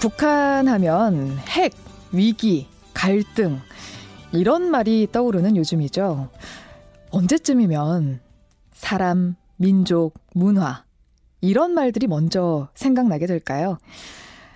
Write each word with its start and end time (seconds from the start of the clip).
북한 0.00 0.66
하면 0.66 1.36
핵, 1.46 1.74
위기, 2.10 2.66
갈등, 2.94 3.60
이런 4.32 4.70
말이 4.70 5.06
떠오르는 5.12 5.58
요즘이죠. 5.58 6.30
언제쯤이면 7.10 8.20
사람, 8.72 9.36
민족, 9.56 10.14
문화, 10.32 10.84
이런 11.42 11.74
말들이 11.74 12.06
먼저 12.06 12.70
생각나게 12.74 13.26
될까요? 13.26 13.76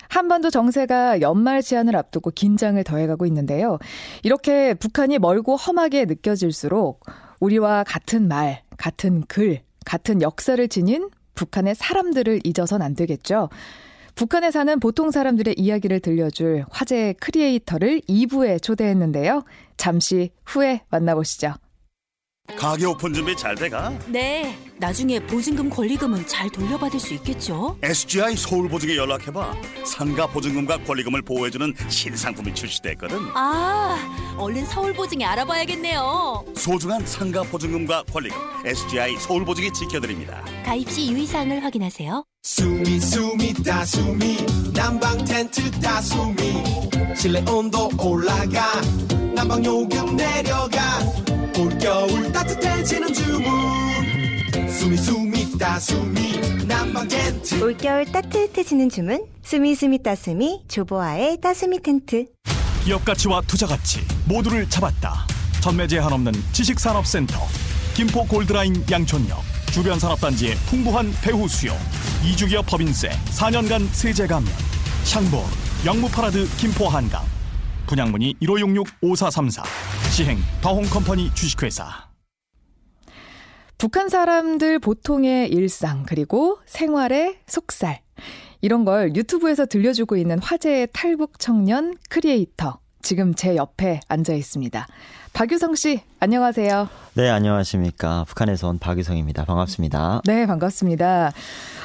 한반도 0.09 0.49
정세가 0.49 1.21
연말 1.21 1.61
제한을 1.61 1.95
앞두고 1.95 2.31
긴장을 2.31 2.83
더해가고 2.83 3.27
있는데요. 3.27 3.77
이렇게 4.23 4.73
북한이 4.73 5.19
멀고 5.19 5.57
험하게 5.57 6.05
느껴질수록 6.05 7.05
우리와 7.39 7.83
같은 7.83 8.27
말, 8.27 8.63
같은 8.77 9.23
글, 9.27 9.61
같은 9.85 10.23
역사를 10.23 10.67
지닌 10.67 11.11
북한의 11.35 11.75
사람들을 11.75 12.41
잊어선 12.45 12.81
안 12.81 12.95
되겠죠. 12.95 13.49
북한에 14.15 14.49
사는 14.51 14.79
보통 14.79 15.11
사람들의 15.11 15.55
이야기를 15.57 15.99
들려줄 15.99 16.65
화제의 16.71 17.15
크리에이터를 17.15 18.01
2부에 18.07 18.61
초대했는데요. 18.61 19.43
잠시 19.77 20.31
후에 20.45 20.81
만나보시죠. 20.89 21.53
가게 22.57 22.85
오픈 22.85 23.11
준비 23.11 23.35
잘 23.35 23.55
돼가? 23.55 23.91
네. 24.07 24.55
나중에 24.77 25.19
보증금 25.19 25.67
권리금은 25.69 26.27
잘 26.27 26.47
돌려받을 26.49 26.99
수 26.99 27.13
있겠죠? 27.15 27.75
SGI 27.81 28.35
서울보증에 28.35 28.95
연락해봐. 28.95 29.53
상가 29.83 30.27
보증금과 30.27 30.83
권리금을 30.83 31.23
보호해주는 31.23 31.73
신상품이 31.89 32.53
출시됐거든. 32.53 33.17
아, 33.33 33.97
얼른 34.37 34.63
서울보증에 34.65 35.25
알아봐야겠네요. 35.25 36.45
소중한 36.55 37.05
상가 37.05 37.41
보증금과 37.41 38.03
권리금 38.03 38.37
SGI 38.63 39.17
서울보증이 39.17 39.73
지켜드립니다. 39.73 40.45
가입 40.63 40.89
시 40.89 41.11
유의사항을 41.11 41.63
확인하세요. 41.63 42.23
수미 42.47 42.99
수미 42.99 43.53
다수미 43.55 44.37
난방 44.71 45.17
텐트 45.25 45.71
다수미 45.81 46.63
실내 47.15 47.43
온도 47.49 47.89
올라가. 47.97 48.69
난방 49.33 49.65
요금 49.65 50.15
내려가. 50.15 50.99
올겨울 51.57 52.31
따뜻해지는 52.31 53.11
주문. 53.11 54.69
수미 54.69 54.95
수미 54.95 55.57
따수미 55.57 56.67
난방 56.67 57.07
텐트. 57.07 57.63
올겨울 57.63 58.05
따뜻해지는 58.11 58.89
주문. 58.89 59.25
수미수미 59.41 60.03
따수미 60.03 60.65
조보아의 60.67 61.41
따수미 61.41 61.81
텐트. 61.81 62.27
기업 62.83 63.03
가치와 63.03 63.41
투자 63.47 63.65
가치 63.65 64.01
모두를 64.27 64.69
잡았다. 64.69 65.25
전매제 65.61 65.97
한없는 65.97 66.31
지식산업센터. 66.51 67.39
김포 67.95 68.23
골드라인 68.27 68.85
양촌역 68.91 69.54
주변 69.75 69.99
산업단지의 69.99 70.55
풍부한 70.69 71.11
배후 71.21 71.49
수요 71.49 71.73
입주기업 72.25 72.65
법인세 72.65 73.09
4년간 73.09 73.89
세제 73.91 74.25
감면 74.25 74.49
샹보르 75.03 75.43
영무 75.85 76.07
파라드 76.07 76.47
김포 76.55 76.87
한강 76.87 77.21
분양문의 77.85 78.35
1566-5434 78.41 79.65
시행 80.11 80.37
더홍컴퍼니 80.61 81.33
주식회사 81.33 82.07
북한 83.77 84.07
사람들 84.07 84.79
보통의 84.79 85.49
일상 85.49 86.05
그리고 86.07 86.57
생활의 86.65 87.39
속살 87.45 87.99
이런 88.61 88.85
걸 88.85 89.13
유튜브에서 89.13 89.65
들려주고 89.65 90.15
있는 90.15 90.39
화제의 90.39 90.87
탈북 90.93 91.37
청년 91.37 91.97
크리에이터 92.07 92.79
지금 93.01 93.35
제 93.35 93.57
옆에 93.57 93.99
앉아 94.07 94.33
있습니다. 94.33 94.87
박유성 95.35 95.75
씨 95.75 95.99
안녕하세요. 96.21 96.87
네, 97.15 97.29
안녕하십니까. 97.29 98.23
북한에서 98.25 98.69
온 98.69 98.79
박유성입니다. 98.79 99.43
반갑습니다. 99.43 100.21
네, 100.25 100.45
반갑습니다. 100.45 101.33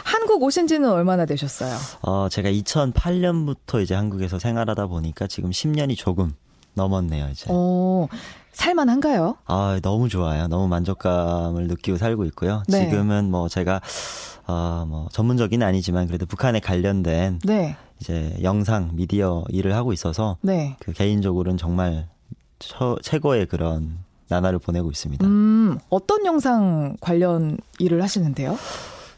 한국 0.04 0.44
오신 0.44 0.68
지는 0.68 0.88
얼마나 0.88 1.26
되셨어요? 1.26 1.74
어, 2.02 2.28
제가 2.28 2.48
2008년부터 2.48 3.82
이제 3.82 3.96
한국에서 3.96 4.38
생활하다 4.38 4.86
보니까 4.86 5.26
지금 5.26 5.50
10년이 5.50 5.96
조금 5.98 6.32
넘었네요, 6.74 7.28
이제. 7.30 7.46
어, 7.48 8.06
살만한가요? 8.52 9.38
아, 9.46 9.80
너무 9.82 10.08
좋아요. 10.08 10.46
너무 10.46 10.68
만족감을 10.68 11.66
느끼고 11.66 11.98
살고 11.98 12.26
있고요. 12.26 12.62
네. 12.68 12.88
지금은 12.88 13.32
뭐 13.32 13.48
제가 13.48 13.80
어, 14.46 14.84
뭐 14.88 15.08
전문적인 15.10 15.60
아니지만 15.60 16.06
그래도 16.06 16.24
북한에 16.24 16.60
관련된 16.60 17.40
네, 17.42 17.76
이제 17.98 18.32
영상 18.44 18.90
미디어 18.94 19.42
일을 19.48 19.74
하고 19.74 19.92
있어서 19.92 20.36
네. 20.40 20.76
그 20.78 20.92
개인적으로는 20.92 21.58
정말 21.58 22.06
처, 22.60 22.96
최고의 23.02 23.46
그런 23.46 23.98
나날을 24.28 24.60
보내고 24.60 24.90
있습니다. 24.90 25.26
음, 25.26 25.78
어떤 25.88 26.24
영상 26.24 26.96
관련 27.00 27.58
일을 27.80 28.02
하시는데요? 28.02 28.52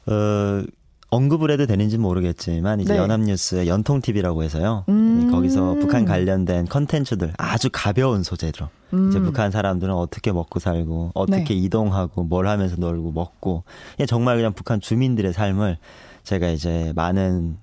어, 0.06 0.62
언급을 1.10 1.50
해도 1.50 1.66
되는지 1.66 1.98
모르겠지만 1.98 2.80
이제 2.80 2.94
네. 2.94 2.98
연합뉴스의 2.98 3.68
연통 3.68 4.00
TV라고 4.00 4.42
해서요. 4.42 4.84
음. 4.88 5.30
거기서 5.30 5.74
북한 5.74 6.06
관련된 6.06 6.66
컨텐츠들 6.66 7.34
아주 7.36 7.68
가벼운 7.70 8.22
소재로 8.22 8.68
이제 8.88 9.18
음. 9.18 9.22
북한 9.24 9.50
사람들은 9.50 9.92
어떻게 9.92 10.32
먹고 10.32 10.58
살고 10.58 11.10
어떻게 11.12 11.52
네. 11.52 11.54
이동하고 11.54 12.24
뭘 12.24 12.48
하면서 12.48 12.76
놀고 12.78 13.12
먹고 13.12 13.62
정말 14.08 14.36
그냥 14.36 14.54
북한 14.54 14.80
주민들의 14.80 15.34
삶을 15.34 15.76
제가 16.24 16.48
이제 16.48 16.94
많은 16.96 17.58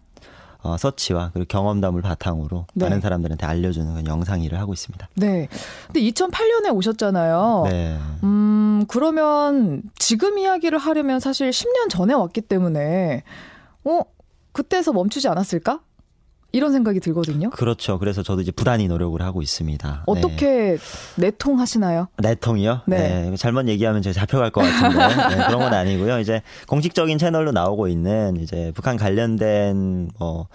어, 0.61 0.75
서치와 0.77 1.31
그리고 1.33 1.47
경험담을 1.47 2.01
바탕으로 2.01 2.65
네. 2.73 2.85
많은 2.85 2.99
사람들한테 2.99 3.45
알려주는 3.45 3.91
그런 3.91 4.07
영상 4.07 4.41
일을 4.41 4.59
하고 4.59 4.73
있습니다. 4.73 5.07
네. 5.15 5.47
근데 5.87 6.01
2008년에 6.01 6.75
오셨잖아요. 6.75 7.63
네. 7.69 7.97
음, 8.23 8.85
그러면 8.87 9.83
지금 9.97 10.37
이야기를 10.37 10.77
하려면 10.77 11.19
사실 11.19 11.49
10년 11.49 11.89
전에 11.89 12.13
왔기 12.13 12.41
때문에, 12.41 13.23
어, 13.85 14.01
그때서 14.51 14.91
멈추지 14.91 15.27
않았을까? 15.29 15.79
이런 16.51 16.71
생각이 16.71 16.99
들거든요. 16.99 17.49
그렇죠. 17.51 17.99
그래서 17.99 18.23
저도 18.23 18.41
이제 18.41 18.51
부단히 18.51 18.87
노력을 18.87 19.21
하고 19.21 19.41
있습니다. 19.41 19.87
네. 19.89 20.01
어떻게 20.05 20.77
내통하시나요? 21.15 22.07
내통이요? 22.17 22.81
네. 22.87 23.29
네. 23.29 23.35
잘못 23.35 23.67
얘기하면 23.67 24.01
제가 24.01 24.13
잡혀갈 24.13 24.51
것 24.51 24.61
같은데 24.61 25.35
네, 25.35 25.45
그런 25.45 25.59
건 25.59 25.73
아니고요. 25.73 26.19
이제 26.19 26.41
공식적인 26.67 27.17
채널로 27.17 27.51
나오고 27.51 27.87
있는 27.87 28.37
이제 28.37 28.71
북한 28.73 28.97
관련된 28.97 30.09
뭐 30.17 30.47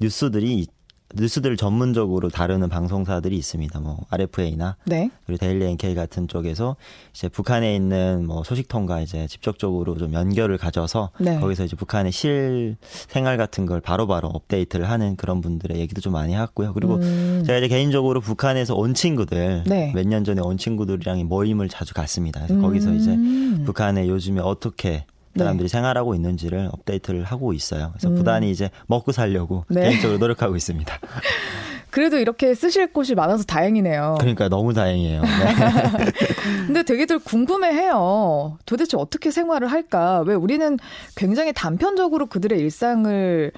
뉴스들이 0.00 0.66
뉴스들 1.14 1.56
전문적으로 1.56 2.28
다루는 2.28 2.68
방송사들이 2.68 3.36
있습니다. 3.36 3.80
뭐 3.80 4.04
RFA나 4.10 4.76
네. 4.84 5.10
그리고 5.26 5.38
데일리 5.38 5.66
NK 5.66 5.94
같은 5.94 6.28
쪽에서 6.28 6.76
이제 7.12 7.28
북한에 7.28 7.74
있는 7.74 8.26
뭐 8.26 8.44
소식통과 8.44 9.00
이제 9.00 9.26
직접적으로 9.26 9.96
좀 9.96 10.12
연결을 10.12 10.58
가져서 10.58 11.10
네. 11.18 11.38
거기서 11.40 11.64
이제 11.64 11.76
북한의 11.76 12.12
실 12.12 12.76
생활 12.82 13.36
같은 13.36 13.66
걸 13.66 13.80
바로바로 13.80 14.28
업데이트를 14.28 14.88
하는 14.88 15.16
그런 15.16 15.40
분들의 15.40 15.78
얘기도 15.78 16.00
좀 16.00 16.12
많이 16.12 16.34
했고요. 16.36 16.72
그리고 16.74 16.96
음, 16.96 17.42
제가 17.46 17.58
이제 17.58 17.68
개인적으로 17.68 18.20
북한에서 18.20 18.74
온 18.74 18.94
친구들 18.94 19.64
네. 19.66 19.92
몇년 19.94 20.24
전에 20.24 20.40
온 20.40 20.58
친구들이랑 20.58 21.26
모임을 21.26 21.68
자주 21.68 21.94
갖습니다. 21.94 22.40
그래서 22.40 22.54
음. 22.54 22.62
거기서 22.62 22.92
이제 22.94 23.16
북한에 23.64 24.08
요즘에 24.08 24.40
어떻게 24.40 24.90
네. 24.90 25.06
사람들이 25.36 25.68
생활하고 25.68 26.14
있는지를 26.14 26.68
업데이트를 26.72 27.24
하고 27.24 27.52
있어요. 27.52 27.90
그래서 27.92 28.08
음. 28.08 28.16
부단히 28.16 28.50
이제 28.50 28.70
먹고 28.86 29.12
살려고 29.12 29.64
네. 29.68 29.82
개인적으로 29.82 30.18
노력하고 30.18 30.56
있습니다. 30.56 30.98
그래도 31.90 32.18
이렇게 32.18 32.54
쓰실 32.54 32.92
곳이 32.92 33.14
많아서 33.14 33.42
다행이네요. 33.44 34.16
그러니까 34.20 34.48
너무 34.48 34.72
다행이에요. 34.72 35.22
네. 35.22 35.28
근데 36.66 36.82
되게들 36.84 37.18
궁금해 37.18 37.72
해요. 37.72 38.58
도대체 38.64 38.96
어떻게 38.96 39.30
생활을 39.30 39.68
할까? 39.68 40.22
왜 40.24 40.34
우리는 40.34 40.78
굉장히 41.16 41.52
단편적으로 41.52 42.26
그들의 42.26 42.58
일상을 42.60 43.52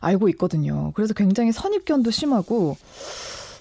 알고 0.00 0.28
있거든요. 0.30 0.92
그래서 0.94 1.14
굉장히 1.14 1.52
선입견도 1.52 2.10
심하고, 2.10 2.76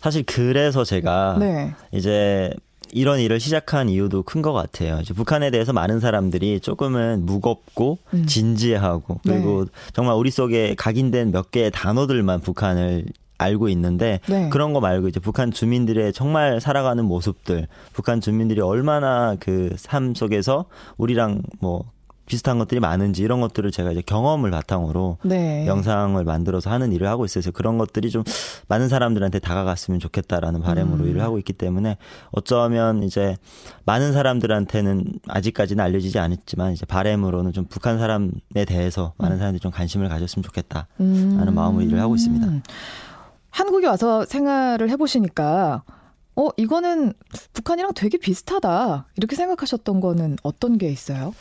사실 0.02 0.24
그래서 0.24 0.84
제가 0.84 1.38
네. 1.40 1.74
이제 1.92 2.52
이런 2.96 3.20
일을 3.20 3.40
시작한 3.40 3.90
이유도 3.90 4.24
큰 4.24 4.42
것 4.42 4.54
같아요. 4.54 5.00
이제 5.02 5.14
북한에 5.14 5.52
대해서 5.52 5.74
많은 5.74 6.00
사람들이 6.00 6.60
조금은 6.62 7.26
무겁고 7.26 7.98
음. 8.14 8.26
진지하고 8.26 9.20
그리고 9.24 9.66
정말 9.94 10.16
우리 10.16 10.32
속에 10.32 10.76
각인된 10.78 11.32
몇 11.32 11.52
개의 11.52 11.72
단어들만 11.72 12.42
북한을 12.42 13.06
알고 13.38 13.68
있는데 13.70 14.22
네. 14.28 14.48
그런 14.50 14.72
거 14.72 14.80
말고 14.80 15.10
이제 15.10 15.20
북한 15.20 15.52
주민들의 15.52 16.14
정말 16.14 16.62
살아가는 16.62 17.04
모습들, 17.04 17.68
북한 17.92 18.22
주민들이 18.22 18.62
얼마나 18.62 19.36
그 19.40 19.76
삶 19.84 20.14
속에서 20.16 20.66
우리랑 20.98 21.42
뭐 21.60 21.84
비슷한 22.26 22.58
것들이 22.58 22.80
많은지 22.80 23.22
이런 23.22 23.42
것들을 23.42 23.72
제가 23.72 23.92
이제 23.92 24.02
경험을 24.02 24.52
바탕으로 24.52 25.18
네. 25.24 25.68
영상을 25.68 26.24
만들어서 26.24 26.70
하는 26.70 26.92
일을 26.92 27.08
하고 27.08 27.26
있어서 27.26 27.52
그런 27.52 27.78
것들이 27.78 28.10
좀 28.10 28.24
많은 28.68 28.90
사람들한테 28.90 29.40
다가갔으면 29.40 30.00
좋겠다라는 30.00 30.62
바람으로 30.62 31.04
음. 31.04 31.10
일을 31.10 31.22
하고 31.22 31.38
있기 31.38 31.54
때문에 31.54 31.98
어쩌면 32.32 33.04
이제 33.04 33.38
많은 33.86 34.14
사람들한테는 34.14 35.20
아직까지는 35.28 35.84
알려지지 35.84 36.18
않았지만 36.20 36.74
이제 36.74 36.86
바람으로는 36.86 37.54
좀 37.54 37.66
북한 37.66 38.00
사람에 38.00 38.66
대해서 38.68 39.14
많은 39.18 39.38
사람들이 39.38 39.60
좀 39.60 39.72
관심을 39.72 40.10
가졌으면 40.10 40.44
좋겠다라는 40.44 40.88
음. 41.02 41.54
마음으로 41.54 41.86
일을 41.86 42.00
하고 42.00 42.16
있습니다. 42.16 42.48
한국에 43.52 43.88
와서 43.88 44.26
생활을 44.26 44.90
해보시니까, 44.90 45.84
어, 46.36 46.50
이거는 46.58 47.14
북한이랑 47.54 47.94
되게 47.96 48.18
비슷하다. 48.18 49.08
이렇게 49.16 49.38
생각하셨던 49.38 50.02
거는 50.02 50.36
어떤 50.44 50.78
게 50.78 50.90
있어요? 50.90 51.34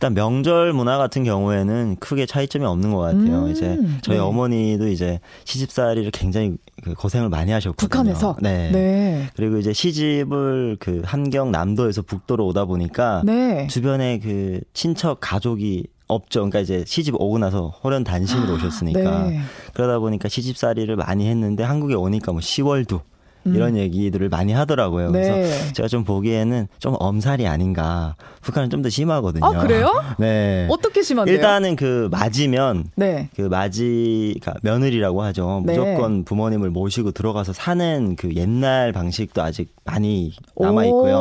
일단 0.00 0.14
명절 0.14 0.72
문화 0.72 0.96
같은 0.96 1.24
경우에는 1.24 1.96
크게 2.00 2.24
차이점이 2.24 2.64
없는 2.64 2.94
것 2.94 3.00
같아요. 3.00 3.44
음, 3.44 3.50
이제 3.50 3.78
저희 4.00 4.16
네. 4.16 4.22
어머니도 4.22 4.88
이제 4.88 5.20
시집살이를 5.44 6.10
굉장히 6.10 6.56
그 6.82 6.94
고생을 6.94 7.28
많이 7.28 7.52
하셨거든요. 7.52 7.86
북한에서 7.86 8.36
네. 8.40 8.70
네. 8.72 9.26
그리고 9.36 9.58
이제 9.58 9.74
시집을 9.74 10.78
그 10.80 11.02
함경 11.04 11.52
남도에서 11.52 12.00
북도로 12.00 12.46
오다 12.46 12.64
보니까 12.64 13.20
네. 13.26 13.66
주변에 13.66 14.20
그 14.20 14.60
친척 14.72 15.18
가족이 15.20 15.84
없죠. 16.08 16.40
그러니까 16.40 16.60
이제 16.60 16.82
시집 16.86 17.16
오고 17.16 17.36
나서 17.36 17.68
호련 17.84 18.02
단심으로 18.02 18.54
오셨으니까 18.54 19.24
네. 19.24 19.40
그러다 19.74 19.98
보니까 19.98 20.30
시집살이를 20.30 20.96
많이 20.96 21.28
했는데 21.28 21.62
한국에 21.62 21.92
오니까 21.92 22.32
뭐 22.32 22.40
10월도 22.40 23.02
음. 23.46 23.54
이런 23.54 23.76
얘기들을 23.76 24.28
많이 24.28 24.52
하더라고요. 24.52 25.12
그래서 25.12 25.32
네. 25.32 25.72
제가 25.72 25.88
좀 25.88 26.04
보기에는 26.04 26.68
좀 26.78 26.94
엄살이 26.98 27.46
아닌가. 27.46 28.14
북한은 28.42 28.68
좀 28.70 28.80
더 28.80 28.88
심하거든요. 28.88 29.44
아, 29.44 29.50
그래요? 29.60 29.92
네. 30.18 30.66
어떻게 30.70 31.02
심한데요? 31.02 31.34
일단은 31.34 31.76
그 31.76 32.08
맞이면 32.10 32.86
네. 32.96 33.28
그 33.36 33.42
맞이 33.42 34.40
가 34.42 34.54
며느리라고 34.62 35.22
하죠. 35.22 35.62
네. 35.66 35.72
무조건 35.74 36.24
부모님을 36.24 36.70
모시고 36.70 37.10
들어가서 37.12 37.52
사는 37.52 38.16
그 38.16 38.34
옛날 38.34 38.92
방식도 38.92 39.42
아직 39.42 39.74
많이 39.84 40.32
남아 40.58 40.86
있고요. 40.86 41.14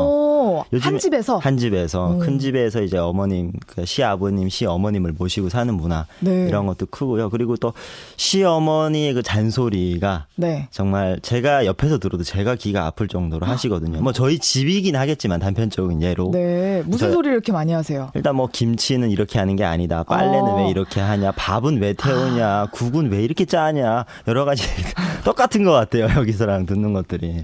오, 0.49 0.65
요즘에 0.73 0.91
한 0.91 0.99
집에서 0.99 1.37
한 1.37 1.57
집에서 1.57 2.13
음. 2.13 2.19
큰 2.19 2.39
집에서 2.39 2.81
이제 2.81 2.97
어머님 2.97 3.51
그 3.67 3.85
시아버님 3.85 4.49
시 4.49 4.65
어머님을 4.65 5.13
모시고 5.17 5.49
사는 5.49 5.73
문화 5.73 6.05
네. 6.19 6.47
이런 6.47 6.65
것도 6.65 6.87
크고요. 6.87 7.29
그리고 7.29 7.55
또 7.57 7.73
시 8.17 8.43
어머니의 8.43 9.13
그 9.13 9.23
잔소리가 9.23 10.25
네. 10.35 10.67
정말 10.71 11.19
제가 11.21 11.65
옆에서 11.65 11.97
들어도 11.99 12.23
제가 12.23 12.55
귀가 12.55 12.85
아플 12.85 13.07
정도로 13.07 13.45
하시거든요. 13.45 14.01
뭐 14.01 14.11
저희 14.13 14.39
집이긴 14.39 14.95
하겠지만 14.95 15.39
단편적인 15.39 16.01
예로 16.01 16.31
네. 16.33 16.83
무슨 16.85 17.07
저- 17.07 17.13
소리를 17.13 17.33
이렇게 17.33 17.51
많이 17.51 17.71
하세요? 17.73 18.11
일단 18.15 18.35
뭐 18.35 18.47
김치는 18.51 19.09
이렇게 19.11 19.39
하는 19.39 19.55
게 19.55 19.63
아니다. 19.63 20.03
빨래는 20.03 20.39
어. 20.41 20.57
아. 20.57 20.63
왜 20.63 20.69
이렇게 20.69 20.99
하냐. 20.99 21.31
밥은 21.31 21.81
왜 21.81 21.93
태우냐. 21.93 22.67
국은 22.71 23.11
왜 23.11 23.21
이렇게 23.23 23.45
짜냐. 23.45 24.05
여러 24.27 24.45
가지 24.45 24.63
똑같은 25.23 25.63
것 25.63 25.71
같아요. 25.71 26.07
여기서랑 26.17 26.65
듣는 26.65 26.93
것들이. 26.93 27.41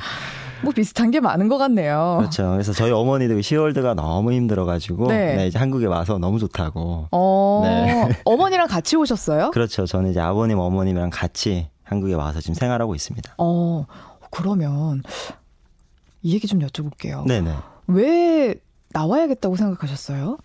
뭐 0.65 0.73
비슷한 0.73 1.12
게 1.12 1.19
많은 1.19 1.47
것 1.47 1.57
같네요. 1.57 2.17
그렇죠. 2.19 2.51
그래서 2.51 2.73
저희 2.73 2.91
어머니도 2.91 3.39
시월드가 3.41 3.94
너무 3.94 4.33
힘들어가지고 4.33 5.07
네. 5.07 5.35
네, 5.35 5.47
이제 5.47 5.57
한국에 5.57 5.85
와서 5.85 6.17
너무 6.17 6.39
좋다고. 6.39 7.07
어, 7.12 7.62
네. 7.63 8.09
어머니랑 8.25 8.67
같이 8.67 8.95
오셨어요? 8.97 9.51
그렇죠. 9.51 9.85
저는 9.85 10.12
이제 10.12 10.19
아버님 10.19 10.59
어머님이랑 10.59 11.12
같이 11.12 11.69
한국에 11.83 12.15
와서 12.15 12.41
지금 12.41 12.56
생활하고 12.56 12.95
있습니다. 12.95 13.35
어, 13.38 13.85
그러면 14.31 15.03
이 16.21 16.33
얘기 16.33 16.47
좀 16.47 16.59
여쭤볼게요. 16.59 17.25
네네. 17.25 17.53
왜 17.88 18.56
나와야겠다고 18.89 19.56
생각하셨어요? 19.56 20.38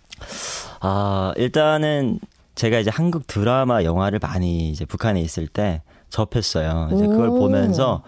아 0.81 1.33
일단은 1.37 2.21
제가 2.55 2.79
이제 2.79 2.91
한국 2.93 3.27
드라마 3.27 3.85
영화를 3.85 4.19
많이 4.21 4.71
이제 4.71 4.85
북한에 4.85 5.21
있을 5.21 5.47
때 5.47 5.83
접했어요. 6.11 6.91
이제 6.93 7.07
그걸 7.07 7.29
오. 7.31 7.39
보면서 7.39 8.03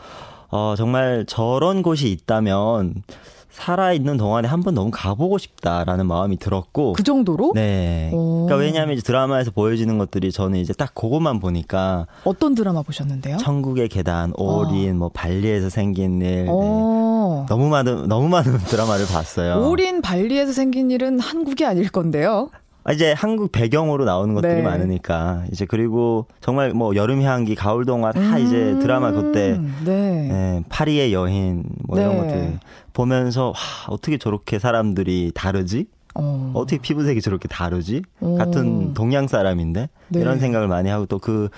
어 0.52 0.74
정말 0.76 1.24
저런 1.26 1.82
곳이 1.82 2.10
있다면 2.10 3.02
살아 3.50 3.92
있는 3.92 4.16
동안에 4.16 4.48
한 4.48 4.62
번 4.62 4.74
너무 4.74 4.90
가보고 4.90 5.36
싶다라는 5.38 6.06
마음이 6.06 6.36
들었고. 6.38 6.92
그 6.94 7.02
정도로? 7.02 7.52
네. 7.54 8.10
오. 8.14 8.46
그러니까 8.46 8.56
왜냐하면 8.64 8.94
이제 8.96 9.02
드라마에서 9.02 9.50
보여지는 9.50 9.98
것들이 9.98 10.30
저는 10.32 10.58
이제 10.58 10.72
딱 10.72 10.94
그것만 10.94 11.38
보니까 11.40 12.06
어떤 12.24 12.54
드라마 12.54 12.80
보셨는데요? 12.82 13.36
천국의 13.38 13.88
계단, 13.88 14.32
올인, 14.36 14.96
뭐 14.98 15.10
발리에서 15.10 15.68
생긴 15.68 16.22
일, 16.22 16.44
네. 16.44 16.46
어. 16.48 17.44
너무 17.48 17.68
많은 17.68 18.08
너무 18.08 18.28
많은 18.28 18.56
드라마를 18.68 19.06
봤어요. 19.06 19.68
올인 19.68 20.00
발리에서 20.00 20.52
생긴 20.52 20.90
일은 20.90 21.18
한국이 21.18 21.64
아닐 21.66 21.90
건데요. 21.90 22.50
아, 22.84 22.92
이제 22.92 23.12
한국 23.12 23.52
배경으로 23.52 24.04
나오는 24.04 24.34
것들이 24.34 24.54
네. 24.54 24.62
많으니까 24.62 25.44
이제 25.52 25.64
그리고 25.64 26.26
정말 26.40 26.70
뭐 26.72 26.94
여름 26.96 27.22
향기, 27.22 27.54
가을 27.54 27.84
동화 27.84 28.12
다 28.12 28.38
이제 28.38 28.76
드라마 28.80 29.12
그때 29.12 29.52
음, 29.52 29.76
네. 29.84 30.28
예, 30.30 30.64
파리의 30.68 31.12
여인 31.12 31.64
뭐 31.86 31.98
이런 31.98 32.12
네. 32.12 32.18
것들 32.18 32.58
보면서 32.92 33.48
와, 33.48 33.54
어떻게 33.88 34.18
저렇게 34.18 34.58
사람들이 34.58 35.32
다르지? 35.34 35.86
어. 36.14 36.52
어떻게 36.54 36.78
피부색이 36.78 37.22
저렇게 37.22 37.48
다르지? 37.48 38.02
오. 38.20 38.36
같은 38.36 38.94
동양 38.94 39.28
사람인데 39.28 39.88
네. 40.08 40.20
이런 40.20 40.38
생각을 40.38 40.68
많이 40.68 40.90
하고 40.90 41.06
또 41.06 41.18
그 41.18 41.48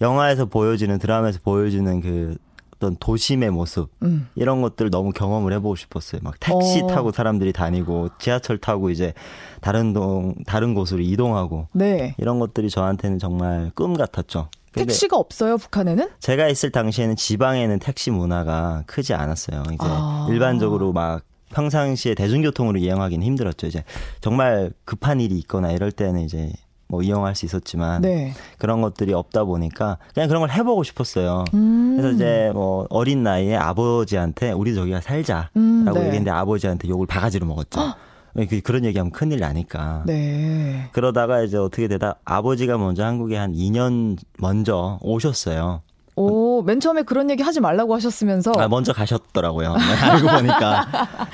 영화에서 0.00 0.46
보여지는 0.46 0.98
드라마에서 0.98 1.40
보여주는 1.42 2.00
그 2.00 2.36
어떤 2.78 2.96
도심의 2.98 3.50
모습 3.50 3.90
음. 4.02 4.28
이런 4.36 4.62
것들 4.62 4.90
너무 4.90 5.10
경험을 5.10 5.52
해보고 5.54 5.74
싶었어요. 5.76 6.20
막 6.22 6.38
택시 6.40 6.80
어. 6.82 6.86
타고 6.86 7.10
사람들이 7.10 7.52
다니고 7.52 8.10
지하철 8.18 8.58
타고 8.58 8.90
이제 8.90 9.12
다른 9.60 9.92
동 9.92 10.34
다른 10.46 10.74
곳으로 10.74 11.00
이동하고 11.00 11.68
네. 11.72 12.14
이런 12.18 12.38
것들이 12.38 12.70
저한테는 12.70 13.18
정말 13.18 13.72
꿈 13.74 13.94
같았죠. 13.94 14.48
택시가 14.72 15.16
없어요, 15.16 15.56
북한에는? 15.56 16.08
제가 16.20 16.46
있을 16.48 16.70
당시에는 16.70 17.16
지방에는 17.16 17.80
택시 17.80 18.12
문화가 18.12 18.84
크지 18.86 19.12
않았어요. 19.12 19.62
이제 19.66 19.76
아. 19.80 20.28
일반적으로 20.30 20.92
막 20.92 21.24
평상시에 21.52 22.14
대중교통으로 22.14 22.78
이용하기는 22.78 23.26
힘들었죠. 23.26 23.66
이제 23.66 23.82
정말 24.20 24.70
급한 24.84 25.20
일이 25.20 25.36
있거나 25.38 25.72
이럴 25.72 25.90
때는 25.90 26.20
이제 26.20 26.52
뭐 26.88 27.02
이용할 27.02 27.34
수 27.34 27.44
있었지만 27.46 28.00
네. 28.02 28.32
그런 28.56 28.80
것들이 28.80 29.12
없다 29.12 29.44
보니까 29.44 29.98
그냥 30.14 30.28
그런 30.28 30.40
걸 30.40 30.50
해보고 30.50 30.82
싶었어요. 30.82 31.44
음. 31.54 31.96
그래서 31.96 32.14
이제 32.14 32.50
뭐 32.54 32.86
어린 32.90 33.22
나이에 33.22 33.56
아버지한테 33.56 34.52
우리 34.52 34.74
저기가 34.74 35.00
살자라고 35.02 35.48
음, 35.56 35.84
네. 35.84 35.90
얘기했는데 36.00 36.30
아버지한테 36.30 36.88
욕을 36.88 37.06
바가지로 37.06 37.46
먹었죠. 37.46 37.80
그- 38.48 38.60
그런 38.62 38.84
얘기하면 38.84 39.10
큰일 39.12 39.40
나니까. 39.40 40.04
네. 40.06 40.88
그러다가 40.92 41.42
이제 41.42 41.56
어떻게 41.56 41.88
되다 41.88 42.16
아버지가 42.24 42.78
먼저 42.78 43.04
한국에 43.04 43.36
한 43.36 43.52
2년 43.52 44.16
먼저 44.38 44.98
오셨어요. 45.02 45.82
오, 46.16 46.24
맨 46.62 46.80
처음에 46.80 47.02
그런 47.02 47.30
얘기 47.30 47.42
하지 47.42 47.60
말라고 47.60 47.94
하셨으면서 47.94 48.52
아, 48.56 48.68
먼저 48.68 48.92
가셨더라고요. 48.92 49.76
네, 49.76 49.82
알고 49.82 50.28
보니까. 50.28 50.86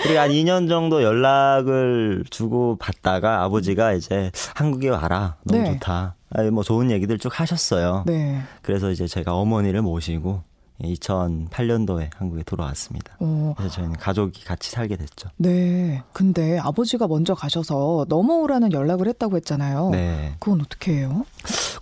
그리고 0.03 0.21
한 0.21 0.31
2년 0.31 0.69
정도 0.69 1.03
연락을 1.03 2.25
주고 2.31 2.77
받다가 2.77 3.43
아버지가 3.45 3.93
이제 3.93 4.31
한국에 4.55 4.89
와라. 4.89 5.37
너무 5.45 5.63
네. 5.63 5.73
좋다. 5.73 6.17
아니, 6.31 6.51
뭐 6.51 6.63
좋은 6.63 6.91
얘기들 6.91 7.19
쭉 7.19 7.39
하셨어요. 7.41 8.05
네. 8.07 8.43
그래서 8.63 8.91
이제 8.91 9.07
제가 9.07 9.35
어머니를 9.35 9.83
모시고 9.83 10.43
2008년도에 10.83 12.11
한국에 12.17 12.43
돌아왔습니다. 12.43 13.17
어, 13.21 13.55
그래서 13.57 13.77
저희는 13.77 13.97
가족이 13.97 14.45
같이 14.45 14.71
살게 14.71 14.97
됐죠. 14.97 15.29
네. 15.37 16.03
근데 16.13 16.59
아버지가 16.59 17.07
먼저 17.07 17.35
가셔서 17.35 18.07
넘어오라는 18.09 18.73
연락을 18.73 19.07
했다고 19.09 19.37
했잖아요. 19.37 19.91
네. 19.91 20.35
그건 20.41 20.61
어떻게 20.61 20.99
해요? 20.99 21.25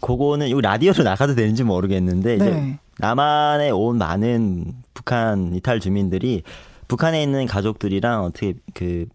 그거는 0.00 0.49
이 0.49 0.61
라디오로 0.61 1.05
나가도 1.05 1.35
되는지 1.35 1.64
모르겠는데 1.64 2.37
이제 2.37 2.45
네. 2.50 2.78
남한에 2.99 3.71
온 3.71 3.99
많은 3.99 4.73
북한 4.95 5.55
이탈 5.55 5.81
주민들이 5.81 6.43
북한에 6.89 7.23
있는 7.23 7.47
가족들이랑 7.47 8.25
어떻게 8.25 8.55
그 8.75 9.07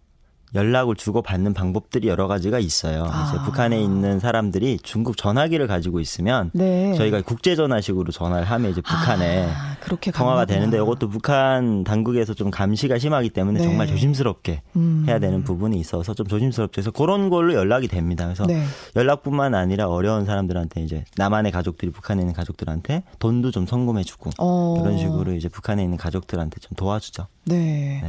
연락을 0.56 0.96
주고 0.96 1.22
받는 1.22 1.54
방법들이 1.54 2.08
여러 2.08 2.27
가지가 2.27 2.60
있어요. 2.60 3.08
아. 3.12 3.27
이제 3.27 3.44
북한에 3.44 3.82
있는 3.82 4.20
사람들이 4.20 4.80
중국 4.82 5.18
전화기를 5.18 5.68
가지고 5.68 6.00
있으면 6.00 6.51
네. 6.54 6.94
저희가 6.96 7.22
국제 7.22 7.56
전화식으로 7.56 8.12
전화를 8.12 8.46
하면 8.46 8.72
이제 8.72 8.82
북한에 8.82 9.46
아, 9.50 9.75
그렇게 9.82 10.12
통화가. 10.12 10.46
되는데 10.46 10.77
이것도 10.77 11.10
북한 11.10 11.84
당국에서 11.84 12.34
좀 12.34 12.50
감시가 12.50 12.98
심하기 13.00 13.30
때문에 13.32 13.60
네. 13.60 13.66
정말 13.66 13.88
조심스럽게 13.88 14.62
음. 14.77 15.04
해야 15.08 15.20
되는 15.20 15.44
부분이 15.44 15.77
있어서 15.80 16.13
좀 16.13 16.27
조심스럽죠. 16.27 16.72
그래서 16.72 16.92
그런 16.92 17.30
걸로 17.30 17.54
연락이 17.54 17.88
됩니다. 17.88 18.25
그래서 18.25 18.46
네. 18.46 18.63
연락뿐만 18.96 19.56
아니라 19.56 19.88
어려운 19.88 20.25
사람들한테 20.25 20.82
이제 20.82 21.04
남한의 21.18 21.51
가족들이 21.51 21.92
북한에 21.92 22.22
있는 22.22 22.34
가족들한테 22.34 23.04
돈도 23.20 23.51
좀 23.51 23.66
성금해주고 23.66 24.32
어. 24.39 24.77
이런 24.80 24.98
식으로 24.98 25.34
이제 25.34 25.50
북한에 25.50 25.84
있는 25.84 25.98
가족들한테 25.98 26.60
좀 26.62 26.75
도와주죠. 26.75 27.27
네. 27.46 28.04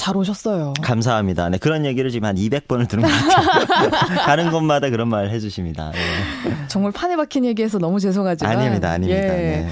네. 0.00 0.04
잘 0.04 0.16
오셨어요. 0.16 0.72
감사합니다. 0.80 1.50
네, 1.50 1.58
그런 1.58 1.84
얘기를 1.84 2.10
지금 2.10 2.26
한 2.26 2.36
200번을 2.36 2.88
들은 2.88 3.04
것 3.04 3.08
같아요. 3.10 3.90
가는 4.24 4.50
곳마다 4.50 4.88
그런 4.88 5.08
말 5.08 5.28
해주십니다. 5.28 5.92
네. 5.92 5.98
정말 6.68 6.90
판에 6.92 7.16
박힌 7.16 7.44
얘기해서 7.44 7.78
너무 7.78 8.00
죄송하지만 8.00 8.58
아닙니다, 8.58 8.90
아닙니다. 8.90 9.22
예. 9.22 9.28
네. 9.28 9.68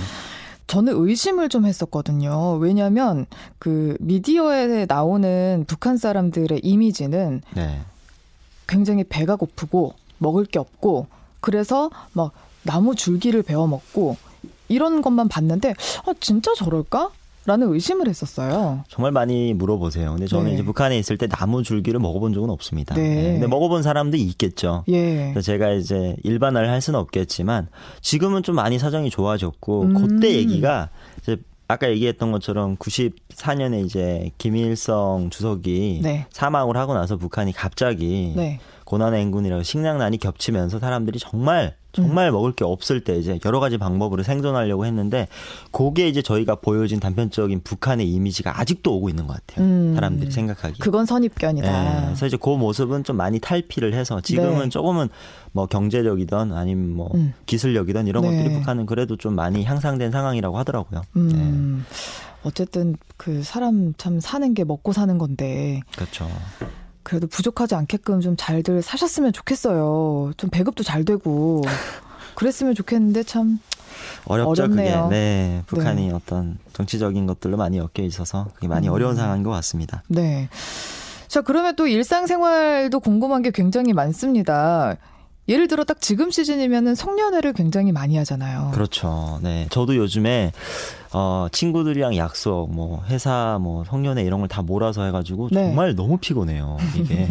저는 0.67 0.93
의심을 0.97 1.49
좀 1.49 1.65
했었거든요. 1.65 2.57
왜냐하면 2.57 3.25
그 3.59 3.97
미디어에 4.01 4.85
나오는 4.87 5.65
북한 5.67 5.97
사람들의 5.97 6.61
이미지는 6.63 7.41
네. 7.55 7.81
굉장히 8.67 9.05
배가 9.05 9.37
고프고 9.37 9.95
먹을 10.19 10.45
게 10.45 10.59
없고 10.59 11.07
그래서 11.41 11.89
막 12.13 12.33
나무 12.65 12.95
줄기를 12.95 13.43
베어 13.43 13.67
먹고 13.67 14.19
이런 14.69 15.01
것만 15.01 15.29
봤는데 15.29 15.71
아 16.05 16.13
진짜 16.21 16.53
저럴까? 16.55 17.13
라는 17.49 17.73
의심을 17.73 18.09
했었어요. 18.09 18.85
정말 18.89 19.11
많이 19.11 19.55
물어보세요. 19.55 20.11
근데 20.11 20.27
저는 20.27 20.49
네. 20.49 20.55
이제 20.55 20.63
북한에 20.63 20.99
있을 20.99 21.17
때 21.17 21.27
나무 21.27 21.63
줄기를 21.63 21.99
먹어본 21.99 22.35
적은 22.35 22.51
없습니다. 22.51 22.95
네. 22.95 23.33
근데 23.33 23.47
먹어본 23.47 23.83
사람도 23.83 24.19
있겠죠. 24.19 24.85
예. 24.89 25.31
그래서 25.33 25.41
제가 25.41 25.71
이제 25.71 26.15
일반화를 26.25 26.69
할 26.69 26.83
수는 26.83 27.01
없겠지만 27.01 27.69
지금은 28.03 28.43
좀 28.43 28.55
많이 28.55 28.79
사정이 28.79 29.09
좋아졌고 29.09 29.83
음. 29.83 29.95
그때 29.95 30.35
얘기가 30.35 30.91
이제 31.23 31.39
아까 31.69 31.89
얘기했던 31.89 32.33
것처럼 32.33 32.77
94년에 32.77 33.83
이제 33.83 34.31
김일성 34.37 35.31
주석이 35.31 36.01
네. 36.03 36.27
사망을 36.31 36.77
하고 36.77 36.93
나서 36.93 37.17
북한이 37.17 37.55
갑자기 37.55 38.35
네. 38.37 38.61
고난의 38.89 39.21
행군이라고 39.21 39.63
식량난이 39.65 40.17
겹치면서 40.17 40.79
사람들이 40.79 41.19
정말 41.19 41.77
정말 41.93 42.33
먹을 42.33 42.53
게 42.53 42.65
없을 42.65 43.05
때 43.05 43.19
이제 43.19 43.39
여러 43.45 43.61
가지 43.61 43.77
방법으로 43.77 44.23
생존하려고 44.23 44.87
했는데 44.87 45.29
그게 45.73 46.09
이제 46.09 46.23
저희가 46.23 46.55
보여진 46.55 46.99
단편적인 46.99 47.61
북한의 47.65 48.11
이미지가 48.11 48.59
아직도 48.59 48.97
오고 48.97 49.11
있는 49.11 49.27
것 49.27 49.35
같아요. 49.35 49.67
음. 49.67 49.95
사람들이 49.95 50.31
생각하기에. 50.31 50.79
그건 50.81 51.05
선입견이다. 51.05 51.69
예, 51.69 52.05
그래서 52.07 52.27
이제 52.27 52.39
그 52.41 52.49
모습은 52.49 53.05
좀 53.05 53.17
많이 53.17 53.41
탈피를 53.41 53.93
해서 53.93 54.23
지금은 54.23 54.65
네. 54.65 54.69
조금은 54.71 55.11
뭐 55.53 55.67
경제력이든 55.67 56.53
아니면 56.55 56.95
뭐 56.95 57.11
음. 57.15 57.35
기술력이든 57.45 58.07
이런 58.07 58.23
네. 58.23 58.31
것들이 58.31 58.55
북한은 58.55 58.87
그래도 58.87 59.17
좀 59.17 59.35
많이 59.35 59.65
향상된 59.65 60.13
상황이라고 60.13 60.57
하더라고요. 60.57 61.03
네. 61.13 61.23
음. 61.35 61.85
어쨌든 62.43 62.97
그 63.19 63.43
사람 63.43 63.93
참 63.99 64.19
사는 64.19 64.55
게 64.55 64.65
먹고 64.65 64.95
사는 64.95 65.19
건데 65.19 65.81
그렇죠. 65.95 66.27
그래도 67.09 67.27
부족하지 67.27 67.75
않게끔 67.75 68.21
좀 68.21 68.35
잘들 68.37 68.83
사셨으면 68.83 69.33
좋겠어요. 69.33 70.33
좀 70.37 70.51
배급도 70.51 70.85
잘 70.85 71.07
되고 71.07 71.63
그랬으면 72.35 72.75
좋겠는데 72.75 73.23
참 73.23 73.61
어렵죠 74.27 74.51
어렵네요. 74.65 75.05
그게. 75.05 75.17
네. 75.17 75.63
북한이 75.67 76.13
어떤 76.13 76.59
정치적인 76.75 77.27
것들로 77.27 77.57
많이 77.57 77.79
엮여 77.79 78.05
있어서 78.05 78.49
그게 78.55 78.69
많이 78.69 78.89
음. 78.89 78.93
어려운 78.93 79.17
상황인 79.17 79.43
것 79.43 79.49
같습니다. 79.51 80.03
네. 80.09 80.51
자, 81.29 81.41
그러면 81.41 81.77
또 81.77 81.87
일상생활도 81.87 83.01
궁금한 83.01 83.41
게 83.41 83.51
굉장히 83.53 83.95
많습니다. 83.95 84.97
예를 85.49 85.67
들어 85.69 85.85
딱 85.85 86.01
지금 86.01 86.31
시즌이면은 86.31 86.95
송년회를 86.95 87.53
굉장히 87.55 87.91
많이 87.93 88.17
하잖아요. 88.19 88.71
그렇죠. 88.75 89.39
네. 89.43 89.67
저도 89.71 89.97
요즘에 89.97 90.53
어 91.15 91.47
친구들이랑 91.51 92.17
약속 92.19 92.71
뭐 92.75 93.03
회사 93.09 93.59
뭐 93.61 93.83
성년회 93.85 94.23
이런 94.23 94.41
걸 94.41 94.49
다 94.49 94.61
몰아서 94.63 95.05
해 95.05 95.11
가지고 95.11 95.49
네. 95.51 95.65
정말 95.67 95.95
너무 95.95 96.19
피곤해요. 96.19 96.77
이게. 96.97 97.29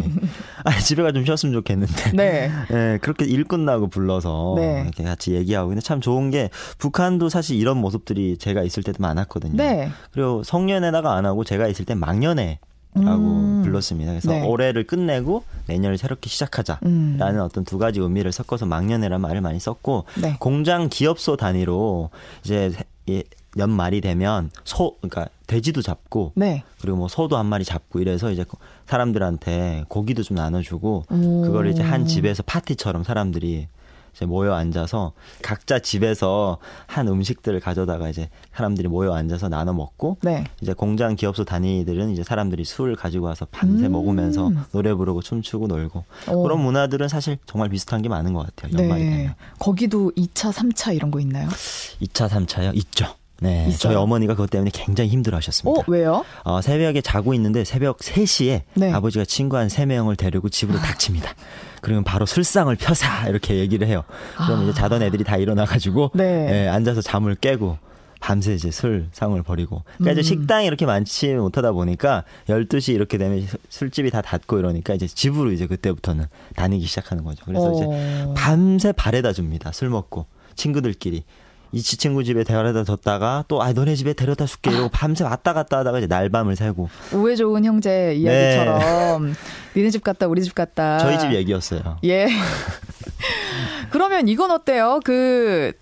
아, 0.64 0.78
집에 0.78 1.02
가 1.02 1.12
좀 1.12 1.24
쉬었으면 1.24 1.52
좋겠는데. 1.52 2.12
네. 2.14 2.50
네, 2.70 2.98
그렇게 3.00 3.24
일 3.24 3.44
끝나고 3.44 3.88
불러서 3.88 4.54
네. 4.56 4.82
이렇게 4.82 5.04
같이 5.04 5.32
얘기하고 5.34 5.68
근데 5.68 5.80
참 5.80 6.00
좋은 6.00 6.30
게 6.30 6.50
북한도 6.78 7.28
사실 7.28 7.56
이런 7.56 7.76
모습들이 7.78 8.36
제가 8.38 8.62
있을 8.62 8.82
때도 8.82 8.96
많았거든요. 9.00 9.56
네. 9.56 9.90
그리고 10.12 10.42
성년회다가 10.44 11.14
안 11.14 11.24
하고 11.26 11.44
제가 11.44 11.68
있을 11.68 11.84
땐 11.84 11.98
막년회 11.98 12.44
라고 12.46 12.58
음. 13.06 13.62
불렀습니다. 13.62 14.12
그래서 14.12 14.32
네. 14.32 14.46
올해를 14.46 14.84
끝내고 14.84 15.44
내년을 15.66 15.98
새롭게 15.98 16.28
시작하자라는 16.28 17.20
음. 17.20 17.40
어떤 17.40 17.64
두 17.64 17.78
가지 17.78 18.00
의미를 18.00 18.32
섞어서 18.32 18.66
막년회라는 18.66 19.20
말을 19.20 19.40
많이 19.40 19.58
썼고 19.60 20.04
네. 20.22 20.36
공장 20.38 20.88
기업소 20.88 21.36
단위로 21.36 22.10
이제 22.44 22.72
예, 23.08 23.22
연말이 23.56 24.00
되면 24.00 24.50
소 24.64 24.96
그러니까 25.00 25.26
돼지도 25.46 25.82
잡고 25.82 26.32
네. 26.36 26.62
그리고 26.80 26.98
뭐 26.98 27.08
소도 27.08 27.36
한 27.36 27.46
마리 27.46 27.64
잡고 27.64 28.00
이래서 28.00 28.30
이제 28.30 28.44
사람들한테 28.86 29.84
고기도 29.88 30.22
좀 30.22 30.36
나눠주고 30.36 31.04
오. 31.10 31.42
그걸 31.42 31.68
이제 31.68 31.82
한 31.82 32.06
집에서 32.06 32.42
파티처럼 32.42 33.04
사람들이 33.04 33.68
이제 34.18 34.26
모여 34.26 34.54
앉아서 34.54 35.12
각자 35.42 35.78
집에서 35.78 36.58
한 36.86 37.06
음식들을 37.06 37.60
가져다가 37.60 38.08
이제 38.08 38.28
사람들이 38.52 38.88
모여 38.88 39.14
앉아서 39.14 39.48
나눠 39.48 39.72
먹고 39.72 40.18
네. 40.22 40.44
이제 40.60 40.72
공장 40.72 41.14
기업소 41.14 41.44
단위들은 41.44 42.10
이제 42.10 42.24
사람들이 42.24 42.64
술 42.64 42.96
가지고 42.96 43.26
와서 43.26 43.46
밤새 43.52 43.86
음. 43.86 43.92
먹으면서 43.92 44.50
노래 44.72 44.92
부르고 44.92 45.22
춤추고 45.22 45.68
놀고 45.68 46.04
오. 46.30 46.42
그런 46.42 46.60
문화들은 46.60 47.06
사실 47.06 47.38
정말 47.46 47.68
비슷한 47.68 48.02
게 48.02 48.08
많은 48.08 48.32
것 48.32 48.44
같아요. 48.44 48.76
연말이 48.76 49.04
네. 49.04 49.10
되면. 49.10 49.34
거기도 49.60 50.10
2차, 50.16 50.52
3차 50.52 50.96
이런 50.96 51.12
거 51.12 51.20
있나요? 51.20 51.48
2차, 51.48 52.28
3차요? 52.28 52.76
있죠. 52.76 53.06
네. 53.40 53.66
있어요? 53.68 53.78
저희 53.78 53.94
어머니가 53.94 54.34
그것 54.34 54.50
때문에 54.50 54.70
굉장히 54.72 55.10
힘들어 55.10 55.36
하셨습니다. 55.36 55.80
어, 55.80 55.84
왜요? 55.86 56.24
어, 56.44 56.60
새벽에 56.60 57.00
자고 57.00 57.34
있는데 57.34 57.64
새벽 57.64 57.98
3시에 57.98 58.62
네. 58.74 58.92
아버지가 58.92 59.24
친구 59.24 59.56
한 59.56 59.68
3명을 59.68 60.16
데리고 60.16 60.48
집으로 60.48 60.78
닥칩니다. 60.78 61.34
그러면 61.80 62.04
바로 62.04 62.26
술상을 62.26 62.74
펴사 62.76 63.28
이렇게 63.28 63.56
얘기를 63.56 63.86
해요. 63.86 64.02
그럼 64.36 64.60
아. 64.60 64.62
이제 64.64 64.74
자던 64.74 65.02
애들이 65.02 65.24
다 65.24 65.36
일어나가지고 65.36 66.12
네. 66.14 66.64
예, 66.64 66.68
앉아서 66.68 67.00
잠을 67.00 67.34
깨고 67.36 67.78
밤새 68.20 68.52
이제 68.54 68.72
술 68.72 69.06
상을 69.12 69.40
벌이고 69.42 69.84
그러니까 69.98 70.10
음. 70.10 70.12
이제 70.12 70.22
식당이 70.22 70.66
이렇게 70.66 70.86
많지 70.86 71.34
못하다 71.34 71.70
보니까 71.70 72.24
12시 72.48 72.92
이렇게 72.94 73.16
되면 73.16 73.46
술집이 73.68 74.10
다 74.10 74.22
닫고 74.22 74.58
이러니까 74.58 74.94
이제 74.94 75.06
집으로 75.06 75.52
이제 75.52 75.66
그때부터는 75.66 76.26
다니기 76.56 76.86
시작하는 76.86 77.22
거죠. 77.22 77.44
그래서 77.44 77.72
이제 77.72 77.84
어. 77.86 78.34
밤새 78.36 78.90
바래다 78.90 79.32
줍니다. 79.32 79.70
술 79.70 79.88
먹고 79.88 80.26
친구들끼리 80.56 81.22
이 81.72 81.82
지 81.82 81.96
친구 81.98 82.24
집에 82.24 82.44
데려다 82.44 82.82
줬다가 82.84 83.44
또 83.48 83.60
아 83.62 83.72
너네 83.72 83.94
집에 83.94 84.12
데려다 84.14 84.46
줄게 84.46 84.70
이러고 84.70 84.88
밤새 84.88 85.24
왔다 85.24 85.52
갔다 85.52 85.78
하다가 85.78 85.98
이제 85.98 86.06
날밤을 86.06 86.56
새고 86.56 86.88
우애 87.12 87.36
좋은 87.36 87.64
형제 87.64 88.14
이야기처럼 88.14 89.34
니네 89.76 89.90
집 89.90 90.02
갔다 90.02 90.26
우리 90.26 90.42
집 90.42 90.54
갔다. 90.54 90.96
네. 90.98 91.02
저희 91.04 91.18
집 91.18 91.32
얘기였어요. 91.34 91.98
예. 92.04 92.26
그러면 93.90 94.28
이건 94.28 94.50
어때요? 94.50 95.00
그 95.04 95.72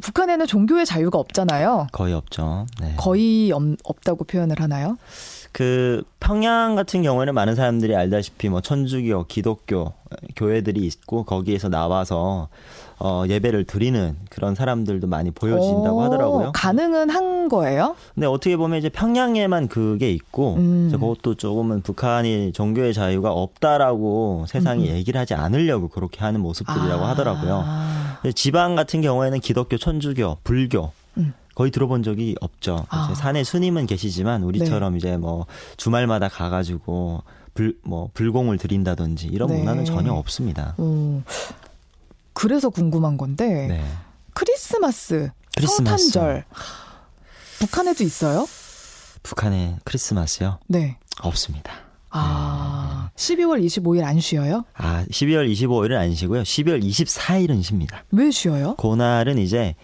북한에는 0.00 0.46
종교의 0.46 0.86
자유가 0.86 1.18
없잖아요. 1.18 1.88
거의 1.92 2.14
없죠. 2.14 2.66
네. 2.80 2.94
거의 2.96 3.52
없, 3.52 3.62
없다고 3.84 4.24
표현을 4.24 4.56
하나요? 4.60 4.96
그 5.52 6.02
평양 6.18 6.74
같은 6.74 7.02
경우에는 7.02 7.34
많은 7.34 7.54
사람들이 7.54 7.94
알다시피 7.94 8.48
뭐 8.48 8.62
천주교, 8.62 9.26
기독교 9.26 9.92
교회들이 10.34 10.80
있고 10.86 11.24
거기에서 11.24 11.68
나와서 11.68 12.48
어 12.98 13.24
예배를 13.28 13.64
드리는 13.64 14.16
그런 14.30 14.54
사람들도 14.54 15.06
많이 15.08 15.30
보여진다고 15.30 15.96
오, 15.98 16.02
하더라고요. 16.02 16.52
가능은 16.54 17.10
한 17.10 17.48
거예요? 17.48 17.96
근데 18.14 18.26
어떻게 18.26 18.56
보면 18.56 18.78
이제 18.78 18.88
평양에만 18.88 19.68
그게 19.68 20.10
있고 20.10 20.54
음. 20.54 20.88
그것도 20.92 21.34
조금은 21.34 21.82
북한이 21.82 22.52
종교의 22.52 22.94
자유가 22.94 23.32
없다라고 23.32 24.46
세상이 24.48 24.88
얘기를 24.88 25.20
하지 25.20 25.34
않으려고 25.34 25.88
그렇게 25.88 26.20
하는 26.20 26.40
모습들이라고 26.40 27.04
아. 27.04 27.08
하더라고요. 27.10 27.64
지방 28.34 28.76
같은 28.76 29.02
경우에는 29.02 29.40
기독교, 29.40 29.76
천주교, 29.76 30.38
불교 30.44 30.84
음. 30.84 31.01
거의 31.54 31.70
들어본 31.70 32.02
적이 32.02 32.34
없죠. 32.40 32.86
아. 32.88 33.08
네. 33.08 33.14
산에 33.14 33.44
스님은 33.44 33.86
계시지만 33.86 34.42
우리처럼 34.42 34.96
이제 34.96 35.16
뭐 35.16 35.46
주말마다 35.76 36.28
가가지고 36.28 37.22
불 37.54 37.78
뭐 37.84 38.08
불공을 38.14 38.56
드린다든지 38.58 39.26
이런 39.26 39.48
네. 39.50 39.58
문화는 39.58 39.84
전혀 39.84 40.12
없습니다. 40.12 40.74
어, 40.78 41.22
그래서 42.32 42.70
궁금한 42.70 43.16
건데 43.18 43.66
네. 43.68 43.84
크리스마스, 44.32 45.30
크리스마스. 45.54 46.08
성탄절 46.10 46.44
북한에도 47.58 48.02
있어요? 48.04 48.46
북한의 49.22 49.76
크리스마스요? 49.84 50.58
네. 50.66 50.96
없습니다. 51.20 51.72
아, 52.14 53.10
12월 53.16 53.64
25일 53.64 54.02
안 54.04 54.18
쉬어요? 54.20 54.64
아, 54.74 55.04
12월 55.10 55.50
25일은 55.50 55.96
안 55.96 56.14
쉬고요. 56.14 56.42
12월 56.42 56.82
24일은 56.82 57.62
쉽니다. 57.62 58.04
왜 58.10 58.30
쉬어요? 58.30 58.74
그날은 58.76 59.38
이제 59.38 59.74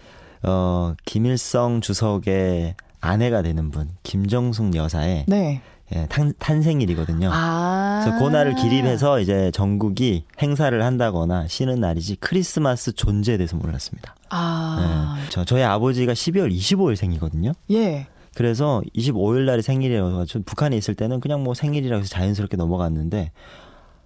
어 0.43 0.93
김일성 1.05 1.81
주석의 1.81 2.75
아내가 3.01 3.41
되는 3.41 3.71
분 3.71 3.89
김정숙 4.03 4.75
여사의 4.75 5.25
네. 5.27 5.61
예, 5.95 6.05
탄, 6.07 6.33
탄생일이거든요. 6.37 7.29
아. 7.33 8.01
그래서 8.03 8.23
그 8.23 8.29
날을 8.29 8.53
기립해서 8.55 9.19
이제 9.19 9.49
전국이 9.51 10.25
행사를 10.39 10.83
한다거나 10.83 11.47
쉬는 11.47 11.79
날이지 11.79 12.17
크리스마스 12.19 12.91
존재에 12.93 13.37
대해서 13.37 13.57
몰랐습니다. 13.57 14.15
아. 14.29 15.17
예. 15.19 15.29
저, 15.29 15.43
저희 15.45 15.63
아버지가 15.63 16.13
12월 16.13 16.53
25일 16.55 16.95
생이거든요. 16.95 17.53
예. 17.71 18.07
그래서 18.35 18.83
25일 18.95 19.45
날이 19.45 19.63
생일이어서 19.63 20.39
북한에 20.45 20.77
있을 20.77 20.93
때는 20.93 21.19
그냥 21.19 21.43
뭐 21.43 21.55
생일이라고 21.55 22.01
해서 22.01 22.09
자연스럽게 22.09 22.55
넘어갔는데 22.55 23.31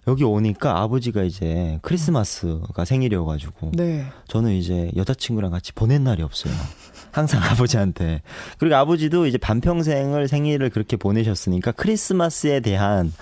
여기 0.07 0.23
오니까 0.23 0.81
아버지가 0.81 1.23
이제 1.23 1.79
크리스마스가 1.81 2.85
생일이어가지고 2.85 3.71
네. 3.73 4.05
저는 4.27 4.51
이제 4.51 4.91
여자친구랑 4.95 5.51
같이 5.51 5.71
보낸 5.73 6.03
날이 6.03 6.23
없어요. 6.23 6.53
항상 7.11 7.41
아버지한테. 7.43 8.21
그리고 8.57 8.75
아버지도 8.75 9.27
이제 9.27 9.37
반평생을 9.37 10.27
생일을 10.27 10.69
그렇게 10.69 10.97
보내셨으니까 10.97 11.71
크리스마스에 11.71 12.59
대한 12.59 13.13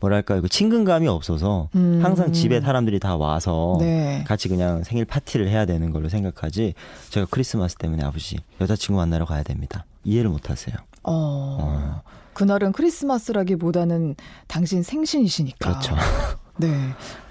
뭐랄까요, 0.00 0.42
그 0.42 0.48
친근감이 0.48 1.08
없어서 1.08 1.70
음. 1.74 1.98
항상 2.04 2.32
집에 2.32 2.60
사람들이 2.60 3.00
다 3.00 3.16
와서 3.16 3.76
네. 3.80 4.22
같이 4.28 4.48
그냥 4.48 4.84
생일 4.84 5.04
파티를 5.04 5.48
해야 5.48 5.66
되는 5.66 5.90
걸로 5.90 6.08
생각하지 6.08 6.74
제가 7.10 7.26
크리스마스 7.30 7.74
때문에 7.74 8.04
아버지 8.04 8.36
여자친구 8.60 9.00
만나러 9.00 9.24
가야 9.24 9.42
됩니다. 9.42 9.84
이해를 10.04 10.30
못 10.30 10.50
하세요. 10.50 10.76
어. 11.02 12.02
그날은 12.38 12.70
크리스마스라기보다는 12.70 14.14
당신 14.46 14.84
생신이시니까. 14.84 15.58
그렇죠. 15.58 15.96
네. 16.56 16.72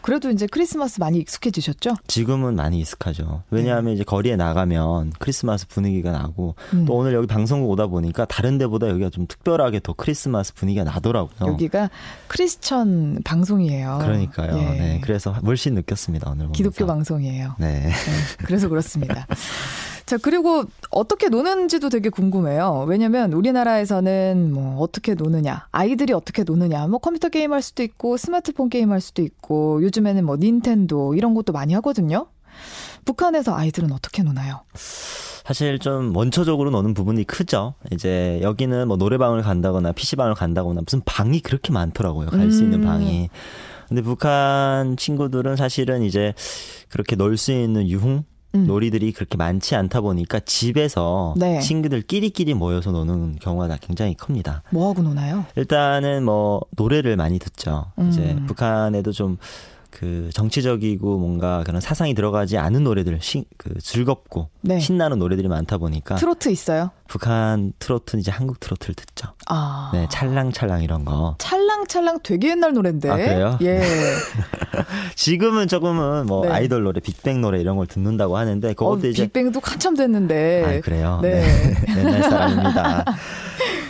그래도 0.02 0.30
이제 0.30 0.48
크리스마스 0.48 1.00
많이 1.00 1.18
익숙해지셨죠? 1.20 1.96
지금은 2.08 2.56
많이 2.56 2.80
익숙하죠. 2.80 3.44
왜냐하면 3.50 3.94
이제 3.94 4.04
거리에 4.04 4.36
나가면 4.36 5.14
크리스마스 5.20 5.66
분위기가 5.68 6.12
나고 6.12 6.56
음. 6.74 6.86
또 6.86 6.94
오늘 6.96 7.14
여기 7.14 7.26
방송국 7.26 7.70
오다 7.72 7.88
보니까 7.88 8.26
다른 8.26 8.58
데보다 8.58 8.90
여기가 8.90 9.10
좀 9.10 9.28
특별하게 9.28 9.80
더 9.82 9.94
크리스마스 9.94 10.54
분위기가 10.54 10.84
나더라고요. 10.84 11.52
여기가 11.52 11.90
크리스천 12.28 13.20
방송이에요. 13.24 14.00
그러니까요. 14.02 14.58
예. 14.58 14.64
네, 14.64 15.02
그래서 15.02 15.32
훨씬 15.32 15.74
느꼈습니다 15.76 16.30
오늘 16.30 16.48
보면서. 16.48 16.58
기독교 16.58 16.86
방송이에요. 16.86 17.56
네. 17.60 17.80
네, 17.88 17.92
그래서 18.40 18.68
그렇습니다. 18.68 19.26
자, 20.08 20.16
그리고 20.18 20.64
어떻게 20.90 21.28
노는지도 21.28 21.90
되게 21.90 22.08
궁금해요. 22.10 22.86
왜냐면 22.88 23.34
우리나라에서는 23.34 24.54
뭐 24.54 24.80
어떻게 24.82 25.16
노느냐, 25.16 25.68
아이들이 25.72 26.14
어떻게 26.14 26.44
노느냐, 26.44 26.88
뭐 26.88 26.98
컴퓨터 27.00 27.28
게임 27.28 27.52
할 27.52 27.62
수도 27.62 27.84
있고 27.84 28.16
스마트폰 28.16 28.70
게임 28.70 28.92
할 28.94 29.02
수도 29.02 29.22
있고 29.22 29.84
요즘에는 29.84 30.26
뭐 30.26 30.38
닌텐도 30.38 31.14
이런 31.16 31.34
것도 31.34 31.52
많이 31.52 31.74
하거든요. 31.74 32.28
북한에서 33.04 33.54
아이들은 33.56 33.92
어떻게 33.92 34.24
노나요? 34.24 34.62
사실 35.46 35.78
좀 35.78 36.16
원초적으로 36.16 36.70
노는 36.72 36.94
부분이 36.94 37.26
크죠. 37.26 37.74
이제 37.92 38.40
여기는 38.42 38.88
뭐 38.88 38.96
노래방을 38.96 39.42
간다거나 39.42 39.92
PC방을 39.92 40.36
간다거나 40.36 40.82
무슨 40.86 41.02
방이 41.06 41.42
그렇게 41.42 41.74
많더라고요. 41.74 42.30
갈수 42.30 42.64
있는 42.64 42.80
음. 42.82 42.86
방이. 42.86 43.30
근데 43.90 44.02
북한 44.02 44.96
친구들은 44.98 45.58
사실은 45.58 46.04
이제 46.04 46.34
그렇게 46.90 47.16
놀 47.18 47.38
수 47.38 47.52
있는 47.52 47.88
유흥 47.90 48.24
음. 48.58 48.68
놀이들이 48.68 49.12
그렇게 49.12 49.38
많지 49.38 49.76
않다 49.76 50.02
보니까 50.02 50.40
집에서 50.40 51.34
네. 51.38 51.60
친구들끼리끼리 51.60 52.54
모여서 52.54 52.92
노는 52.92 53.38
경우가 53.40 53.68
다 53.68 53.78
굉장히 53.80 54.16
큽니다. 54.16 54.64
뭐 54.70 54.90
하고 54.90 55.02
노나요? 55.02 55.46
일단은 55.56 56.24
뭐 56.24 56.62
노래를 56.72 57.16
많이 57.16 57.40
듣죠. 57.40 57.92
이제 58.10 58.36
음. 58.38 58.46
북한에도 58.46 59.12
좀그 59.12 60.30
정치적이고 60.34 61.18
뭔가 61.18 61.64
그런 61.64 61.82
사상이 61.82 62.14
들어가지 62.14 62.58
않은 62.58 62.84
노래들, 62.84 63.20
시, 63.22 63.46
그 63.58 63.80
즐겁고 63.80 64.50
네. 64.62 64.80
신나는 64.80 65.20
노래들이 65.20 65.48
많다 65.48 65.78
보니까 65.78 66.16
트로트 66.16 66.50
있어요? 66.50 66.92
북한 67.08 67.74
트로트는 67.80 68.22
이제 68.22 68.32
한국 68.32 68.60
트로트를 68.60 68.96
듣죠. 68.96 69.30
아. 69.48 69.92
네, 69.94 70.08
찰랑찰랑 70.12 70.84
이런 70.84 71.06
거. 71.06 71.36
찰랑찰랑 71.40 72.20
되게 72.24 72.52
옛날 72.52 72.74
노래인데. 72.74 73.10
아, 73.10 73.16
그래요? 73.16 73.58
예. 73.62 73.82
지금은 75.16 75.68
조금은 75.68 76.26
뭐 76.28 76.46
네. 76.46 76.52
아이돌 76.52 76.84
노래, 76.84 77.00
빅뱅 77.00 77.42
노래 77.42 77.60
이런 77.60 77.78
걸 77.78 77.88
듣는다고 77.88 78.38
하는데 78.38 78.70
어, 78.70 78.74
그것도 78.74 79.08
이제 79.08 79.24
빅뱅도 79.24 79.60
한참 79.64 79.96
됐는데. 79.96 80.64
아, 80.66 80.82
그래요? 80.82 81.20
네. 81.22 81.42
네. 81.42 81.76
옛날 81.98 82.24
사람입니다. 82.24 83.06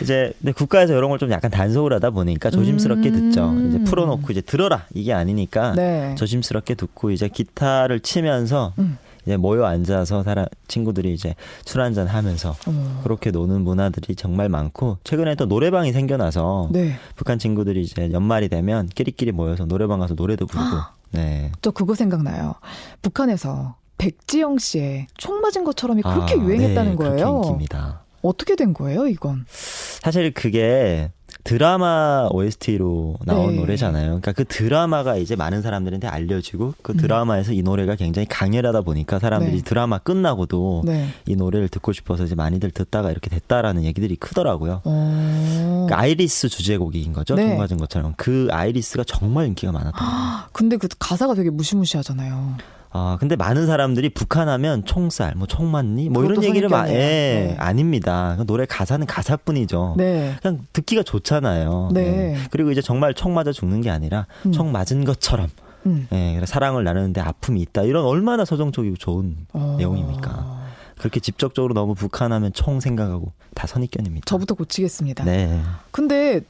이제 0.00 0.32
근데 0.38 0.52
국가에서 0.52 0.94
이런 0.94 1.10
걸 1.10 1.18
좀 1.18 1.32
약간 1.32 1.50
단속을 1.50 1.92
하다 1.94 2.10
보니까 2.10 2.48
조심스럽게 2.50 3.08
음. 3.08 3.14
듣죠. 3.32 3.52
이제 3.68 3.82
풀어놓고 3.90 4.30
이제 4.30 4.40
들어라 4.40 4.84
이게 4.94 5.12
아니니까 5.12 5.72
네. 5.74 6.14
조심스럽게 6.16 6.76
듣고 6.76 7.10
이제 7.10 7.26
기타를 7.26 7.98
치면서 7.98 8.72
음. 8.78 8.98
이제 9.28 9.36
모여 9.36 9.66
앉아서 9.66 10.22
사람 10.22 10.46
친구들이 10.68 11.12
이제 11.12 11.34
술 11.66 11.82
한잔 11.82 12.06
하면서 12.06 12.56
어머. 12.66 13.02
그렇게 13.02 13.30
노는 13.30 13.60
문화들이 13.60 14.16
정말 14.16 14.48
많고 14.48 14.96
최근에 15.04 15.34
또 15.34 15.44
노래방이 15.44 15.92
생겨나서 15.92 16.70
네. 16.72 16.94
북한 17.14 17.38
친구들이 17.38 17.82
이제 17.82 18.10
연말이 18.10 18.48
되면 18.48 18.86
끼리끼리 18.86 19.32
모여서 19.32 19.66
노래방 19.66 20.00
가서 20.00 20.14
노래도 20.14 20.46
부르고 20.46 20.76
네. 21.10 21.52
저 21.60 21.70
그거 21.70 21.94
생각나요. 21.94 22.54
북한에서 23.02 23.76
백지영 23.98 24.56
씨의 24.56 25.08
총 25.18 25.42
맞은 25.42 25.62
것처럼이 25.64 26.00
그렇게 26.00 26.34
아, 26.34 26.38
유행했다는 26.38 26.92
네, 26.92 26.96
거예요. 26.96 27.16
그렇게 27.16 27.30
인기입니다. 27.36 28.00
어떻게 28.22 28.56
된 28.56 28.72
거예요, 28.72 29.06
이건? 29.06 29.44
사실 29.48 30.32
그게 30.32 31.12
드라마 31.44 32.28
OST로 32.30 33.16
나온 33.24 33.52
네. 33.52 33.60
노래잖아요. 33.60 34.06
그러니까 34.06 34.32
그 34.32 34.44
드라마가 34.44 35.16
이제 35.16 35.36
많은 35.36 35.62
사람들한테 35.62 36.06
알려지고 36.06 36.74
그 36.82 36.94
드라마에서 36.96 37.52
이 37.52 37.62
노래가 37.62 37.94
굉장히 37.94 38.26
강렬하다 38.26 38.82
보니까 38.82 39.18
사람들이 39.18 39.52
음. 39.52 39.56
네. 39.58 39.62
드라마 39.62 39.98
끝나고도 39.98 40.82
네. 40.84 41.08
이 41.26 41.36
노래를 41.36 41.68
듣고 41.68 41.92
싶어서 41.92 42.24
이제 42.24 42.34
많이들 42.34 42.70
듣다가 42.70 43.10
이렇게 43.10 43.30
됐다라는 43.30 43.84
얘기들이 43.84 44.16
크더라고요. 44.16 44.82
어. 44.84 45.86
그 45.88 45.94
아이리스 45.94 46.48
주제곡인 46.48 47.12
거죠. 47.12 47.34
네. 47.34 47.48
총 47.48 47.58
맞은 47.58 47.76
것처럼 47.78 48.14
그 48.16 48.48
아이리스가 48.50 49.04
정말 49.04 49.46
인기가 49.46 49.72
많았던 49.72 49.94
거예요. 49.94 50.48
근데 50.52 50.76
그 50.76 50.88
가사가 50.98 51.34
되게 51.34 51.50
무시무시하잖아요. 51.50 52.56
아 52.98 53.16
근데 53.20 53.36
많은 53.36 53.66
사람들이 53.66 54.08
북한 54.10 54.48
하면 54.48 54.84
총살, 54.84 55.34
뭐 55.36 55.46
총 55.46 55.70
맞니, 55.70 56.08
뭐 56.08 56.24
이런 56.24 56.42
얘기를 56.42 56.68
마, 56.68 56.78
선입견이에요. 56.78 57.08
예, 57.08 57.46
네. 57.50 57.56
아닙니다. 57.58 58.34
그 58.36 58.44
노래 58.44 58.66
가사는 58.66 59.06
가사뿐이죠. 59.06 59.94
네. 59.96 60.34
그냥 60.42 60.66
듣기가 60.72 61.02
좋잖아요. 61.04 61.90
네. 61.92 62.36
그리고 62.50 62.70
이제 62.70 62.82
정말 62.82 63.14
총 63.14 63.34
맞아 63.34 63.52
죽는 63.52 63.80
게 63.82 63.90
아니라 63.90 64.26
음. 64.46 64.52
총 64.52 64.72
맞은 64.72 65.04
것처럼 65.04 65.48
음. 65.86 66.08
예, 66.12 66.40
사랑을 66.44 66.82
나누는데 66.84 67.20
아픔이 67.20 67.60
있다. 67.62 67.82
이런 67.82 68.04
얼마나 68.04 68.44
서정적이고 68.44 68.96
좋은 68.96 69.36
어. 69.52 69.76
내용입니까? 69.78 70.58
그렇게 70.98 71.20
직접적으로 71.20 71.74
너무 71.74 71.94
북한 71.94 72.32
하면 72.32 72.52
총 72.52 72.80
생각하고 72.80 73.32
다 73.54 73.66
선입견입니다. 73.68 74.24
저부터 74.26 74.54
고치겠습니다. 74.54 75.24
네. 75.24 75.60
근데 75.92 76.40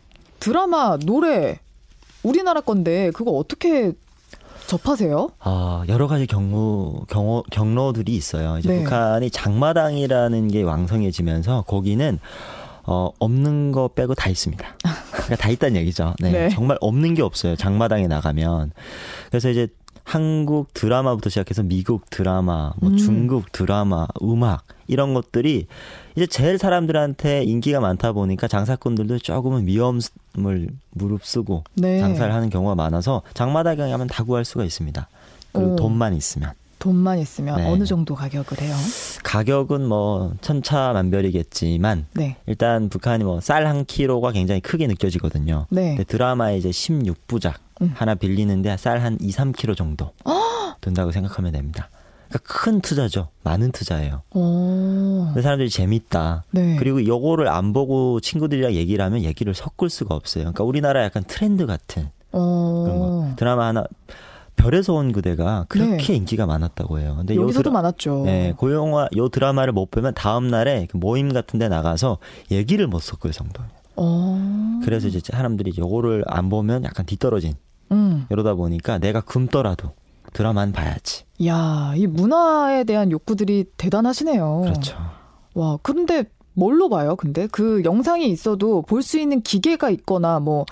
드라마, 0.40 0.96
노래 1.05 1.59
우리나라 2.23 2.61
건데 2.62 3.11
그거 3.12 3.33
어떻게 3.33 3.92
접하세요? 4.68 5.31
어, 5.40 5.83
여러 5.88 6.07
가지 6.07 6.26
경로, 6.26 7.02
경호, 7.09 7.42
경로들이 7.50 8.14
있어요. 8.14 8.59
이제 8.59 8.68
네. 8.68 8.85
북한이 8.85 9.31
장마당이라는 9.31 10.48
게 10.48 10.62
왕성해지면서 10.62 11.62
거기는 11.62 12.18
어, 12.85 13.11
없는 13.18 13.72
거 13.72 13.88
빼고 13.88 14.14
다 14.14 14.28
있습니다. 14.31 14.64
그러니까 15.11 15.37
다 15.37 15.48
있다는 15.48 15.76
얘기죠. 15.81 16.14
네. 16.20 16.31
네. 16.31 16.48
정말 16.50 16.76
없는 16.81 17.14
게 17.14 17.22
없어요. 17.22 17.57
장마당에 17.57 18.07
나가면. 18.07 18.72
그래서 19.31 19.48
이제 19.48 19.68
한국 20.04 20.72
드라마부터 20.74 21.31
시작해서 21.31 21.62
미국 21.62 22.09
드라마, 22.11 22.72
뭐 22.76 22.90
음. 22.90 22.96
중국 22.96 23.52
드라마, 23.52 24.07
음악 24.22 24.64
이런 24.88 25.14
것들이 25.14 25.66
이제 26.16 26.27
제일 26.27 26.59
사람들한테 26.59 27.44
인기가 27.44 27.79
많다 27.79 28.12
보니까 28.12 28.48
장사꾼들도 28.48 29.20
조금은 29.20 29.66
위험을 29.66 30.01
무릅쓰고 30.90 31.62
네. 31.74 32.01
장사를 32.01 32.33
하는 32.35 32.51
경우가 32.51 32.74
많아서 32.74 33.22
장마당에 33.35 33.88
가면 33.88 34.09
다 34.09 34.24
구할 34.24 34.44
수가 34.44 34.64
있습니다. 34.64 35.09
그리고 35.53 35.72
오. 35.72 35.77
돈만 35.77 36.14
있으면 36.14 36.53
돈만 36.79 37.18
있으면 37.18 37.57
네. 37.57 37.66
어느 37.66 37.85
정도 37.85 38.14
가격을 38.14 38.61
해요? 38.61 38.74
가격은 39.24 39.85
뭐 39.87 40.33
천차만별이겠지만 40.40 42.07
네. 42.14 42.37
일단 42.46 42.88
북한이 42.88 43.24
뭐 43.24 43.40
쌀한 43.40 43.85
킬로가 43.85 44.33
굉장히 44.33 44.61
크게 44.61 44.87
느껴지거든요. 44.87 45.66
네. 45.70 45.96
근데 45.96 46.05
드라마에 46.05 46.57
이제 46.57 46.70
16부작 46.70 47.55
음. 47.83 47.92
하나 47.94 48.14
빌리는데 48.14 48.77
쌀 48.77 49.03
한 49.03 49.18
2, 49.20 49.31
3킬로 49.31 49.77
정도 49.77 50.12
든다고 50.81 51.12
생각하면 51.12 51.53
됩니다. 51.53 51.90
그러니까 52.29 52.38
큰 52.45 52.81
투자죠. 52.81 53.29
많은 53.43 53.73
투자예요. 53.73 54.23
어. 54.35 55.25
근데 55.29 55.43
사람들이 55.43 55.71
재밌다. 55.71 56.45
네. 56.51 56.77
그리고 56.79 57.05
요거를 57.05 57.49
안 57.49 57.73
보고 57.73 58.21
친구들이랑 58.21 58.73
얘기를 58.75 59.05
하면 59.05 59.23
얘기를 59.23 59.55
섞을 59.55 59.88
수가 59.91 60.14
없어요. 60.14 60.43
그러니까 60.45 60.64
우리나라 60.64 61.03
약간 61.05 61.25
트렌드 61.27 61.67
같은 61.67 62.11
어. 62.33 62.83
그런 62.87 62.99
거. 62.99 63.33
드라마 63.37 63.67
하나 63.69 63.85
별에서 64.57 64.93
온 64.95 65.12
그대가 65.12 65.64
그렇게 65.69 66.09
네. 66.09 66.14
인기가 66.17 66.45
많았다고 66.45 66.99
해요. 66.99 67.14
근데 67.19 67.35
요 67.37 67.43
여기서도 67.43 67.71
드라- 67.71 67.73
많았죠. 67.75 68.23
네, 68.25 68.55
그 68.59 68.73
영화 68.75 69.09
요 69.17 69.29
드라마를 69.29 69.73
못 69.73 69.91
보면 69.91 70.14
다음 70.14 70.49
날에 70.49 70.87
그 70.91 70.97
모임 70.97 71.33
같은 71.33 71.59
데 71.59 71.69
나가서 71.69 72.19
얘기를 72.51 72.87
못 72.88 73.01
섞을 73.01 73.33
정도예요. 73.33 73.71
어. 73.97 74.81
그래서 74.85 75.07
이제 75.09 75.21
사람들이 75.25 75.73
요거를 75.79 76.25
안 76.27 76.49
보면 76.51 76.85
약간 76.85 77.07
뒤떨어진 77.07 77.55
음. 77.93 78.27
이러다 78.31 78.55
보니까 78.55 78.99
내가 78.99 79.21
굶더라도 79.21 79.93
드라마는 80.38 80.72
봐야지. 80.72 81.24
야, 81.46 81.92
이 81.96 82.07
문화에 82.07 82.85
대한 82.85 83.11
욕구들이 83.11 83.64
대단하시네요. 83.77 84.61
그렇죠. 84.66 84.96
와, 85.55 85.79
그런데 85.83 86.24
뭘로 86.55 86.88
봐요? 86.88 87.16
근데 87.16 87.48
그 87.51 87.83
영상이 87.85 88.29
있어도 88.29 88.83
볼 88.83 89.03
수 89.03 89.18
있는 89.18 89.40
기계가 89.42 89.90
있거나 89.90 90.38
뭐 90.38 90.64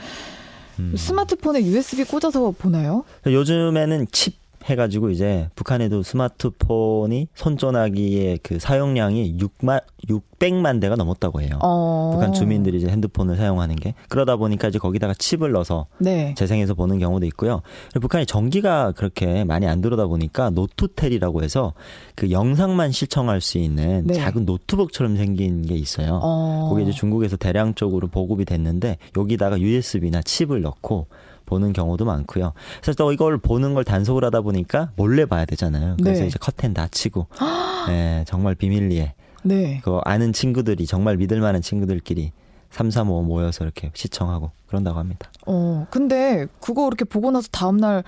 음. 0.79 0.95
스마트폰에 0.97 1.65
USB 1.65 2.05
꽂아서 2.05 2.53
보나요? 2.57 3.05
요즘에는 3.27 4.07
칩 4.13 4.37
해가지고 4.67 5.11
이제 5.11 5.49
북한에도 5.55 6.03
스마트폰이 6.03 7.29
손전화기의 7.35 8.41
그 8.43 8.59
사용량이 8.59 9.39
6만 9.39 9.83
600만 10.09 10.81
대가 10.81 10.97
넘었다고 10.97 11.41
해요. 11.41 11.59
어. 11.63 12.11
북한 12.13 12.33
주민들이 12.33 12.79
이제 12.79 12.89
핸드폰을 12.89 13.37
사용하는 13.37 13.77
게 13.77 13.95
그러다 14.09 14.37
보니까 14.37 14.69
이제 14.69 14.79
거기다가 14.79 15.15
칩을 15.15 15.53
넣어서 15.53 15.87
네. 15.99 16.35
재생해서 16.37 16.75
보는 16.75 16.99
경우도 16.99 17.27
있고요. 17.27 17.63
북한이 18.01 18.27
전기가 18.27 18.93
그렇게 18.93 19.45
많이 19.45 19.67
안 19.67 19.81
들어오다 19.81 20.07
보니까 20.07 20.51
노트텔이라고 20.51 21.43
해서 21.43 21.73
그 22.15 22.31
영상만 22.31 22.93
시청할 22.93 23.41
수 23.41 23.59
있는 23.59 24.07
네. 24.07 24.15
작은 24.15 24.45
노트북처럼 24.45 25.17
생긴 25.17 25.63
게 25.63 25.75
있어요. 25.75 26.21
어. 26.23 26.69
그게 26.71 26.83
이제 26.83 26.93
중국에서 26.93 27.37
대량적으로 27.37 28.09
보급이 28.09 28.45
됐는데 28.45 28.99
여기다가 29.17 29.61
USB나 29.61 30.23
칩을 30.23 30.63
넣고 30.63 31.07
보는 31.47 31.73
경우도 31.73 32.05
많고요. 32.05 32.53
그래서 32.83 32.97
또 32.97 33.13
이걸 33.13 33.39
보는 33.39 33.75
걸 33.75 33.85
단속을 33.85 34.25
하다 34.25 34.43
보니까 34.43 34.91
몰래 34.97 35.25
봐야 35.25 35.45
되잖아요. 35.45 35.97
그래서 36.03 36.23
네. 36.23 36.27
이제 36.27 36.39
커튼 36.39 36.75
닫히고, 36.75 37.27
네, 37.89 38.25
정말 38.27 38.55
비밀리에 38.55 39.15
네. 39.45 39.81
그 39.85 40.01
아는 40.05 40.33
친구들이 40.33 40.87
정말 40.87 41.17
믿을 41.17 41.41
만한 41.41 41.63
친구들끼리 41.63 42.33
3, 42.71 42.91
3, 42.91 43.11
5 43.11 43.23
모여서 43.23 43.65
이렇게 43.65 43.91
시청하고 43.95 44.51
그런다고 44.67 44.99
합니다. 44.99 45.31
어, 45.47 45.87
근데 45.91 46.47
그거 46.61 46.87
이렇게 46.89 47.05
보고 47.05 47.31
나서 47.31 47.49
다음 47.51 47.77
날 47.79 48.03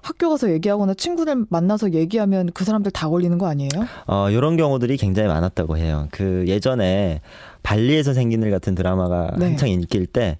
학교 0.00 0.28
가서 0.28 0.50
얘기하거나 0.52 0.94
친구들 0.94 1.46
만나서 1.48 1.92
얘기하면 1.92 2.50
그 2.52 2.64
사람들 2.64 2.92
다 2.92 3.08
걸리는 3.08 3.38
거 3.38 3.46
아니에요? 3.46 3.70
어, 4.06 4.30
이런 4.30 4.56
경우들이 4.56 4.98
굉장히 4.98 5.28
많았다고 5.28 5.78
해요. 5.78 6.08
그 6.10 6.44
예전에 6.46 7.22
발리에서 7.62 8.12
생긴 8.12 8.42
일 8.42 8.50
같은 8.50 8.74
드라마가 8.74 9.32
네. 9.38 9.46
한창 9.46 9.70
인기일 9.70 10.06
때, 10.06 10.38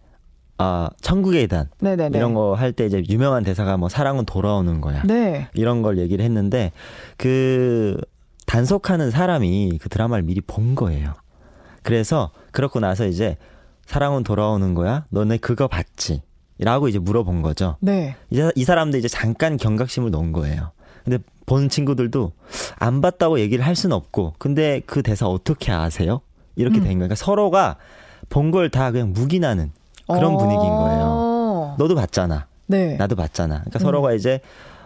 아, 0.59 0.89
천국의 1.01 1.43
계단. 1.43 1.69
네네네. 1.81 2.17
이런 2.17 2.33
거 2.35 2.55
할 2.55 2.73
때 2.73 2.87
이제 2.87 3.03
유명한 3.09 3.43
대사가 3.43 3.77
뭐 3.77 3.89
사랑은 3.89 4.25
돌아오는 4.25 4.81
거야. 4.81 5.03
네. 5.05 5.49
이런 5.55 5.83
걸 5.83 5.99
얘기를 5.99 6.25
했는데 6.25 6.73
그 7.17 8.01
단속하는 8.47 9.11
사람이 9.11 9.79
그 9.81 9.89
드라마를 9.89 10.23
미리 10.25 10.41
본 10.41 10.75
거예요. 10.75 11.15
그래서 11.83 12.31
그렇고 12.53 12.81
나서 12.81 13.07
이제 13.07 13.37
사랑은 13.87 14.23
돌아오는 14.25 14.75
거야. 14.75 15.05
너네 15.11 15.39
그거 15.39 15.67
봤지? 15.69 16.23
라고 16.59 16.89
이제 16.89 16.99
물어본 16.99 17.43
거죠. 17.43 17.77
네. 17.81 18.15
이제 18.31 18.51
이 18.55 18.65
사람도 18.65 18.97
이제 18.97 19.09
잠깐 19.09 19.57
경각심을 19.57 20.11
놓은 20.11 20.33
거예요. 20.33 20.71
근데 21.05 21.19
본 21.47 21.69
친구들도 21.69 22.33
안 22.79 23.01
봤다고 23.01 23.39
얘기를 23.41 23.67
할 23.67 23.75
수는 23.77 23.95
없고, 23.95 24.35
근데 24.39 24.81
그 24.87 25.03
대사 25.03 25.27
어떻게 25.27 25.73
아세요? 25.73 26.21
이렇게 26.57 26.77
된 26.77 26.85
거예요. 26.85 26.97
그러니까 26.99 27.17
서로가 27.17 27.77
본 28.31 28.51
걸 28.53 28.71
다 28.71 28.91
그냥 28.93 29.13
묵인하는 29.13 29.73
그런 30.07 30.35
어. 30.35 30.37
분위기인 30.39 30.71
거예요. 30.71 31.75
너도 31.79 31.95
봤잖아. 31.95 32.47
네. 32.67 32.97
나도 32.97 33.17
봤잖아. 33.17 33.57
그러니까 33.61 33.79
음. 33.79 33.81
서로가 33.81 34.13
이제 34.15 34.41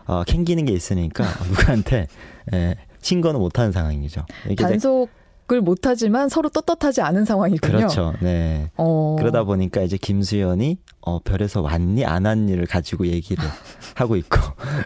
어, 0.06 0.24
캥기는 0.24 0.64
게 0.64 0.72
있으니까 0.72 1.24
누구한테 1.48 2.06
예, 2.54 2.76
신고는 3.00 3.40
못하는 3.40 3.72
상황이죠. 3.72 4.24
이제- 4.50 4.62
단속 4.62 5.10
을 5.50 5.62
못하지만 5.62 6.28
서로 6.28 6.50
떳떳하지 6.50 7.00
않은 7.00 7.24
상황이군요. 7.24 7.74
그렇죠. 7.78 8.12
네. 8.20 8.70
어. 8.76 9.16
그러다 9.18 9.44
보니까 9.44 9.80
이제 9.80 9.96
김수현이 9.96 10.76
어, 11.00 11.20
별에서 11.20 11.62
왔니 11.62 12.04
안 12.04 12.26
왔니를 12.26 12.66
가지고 12.66 13.06
얘기를 13.06 13.42
하고 13.96 14.16
있고 14.16 14.36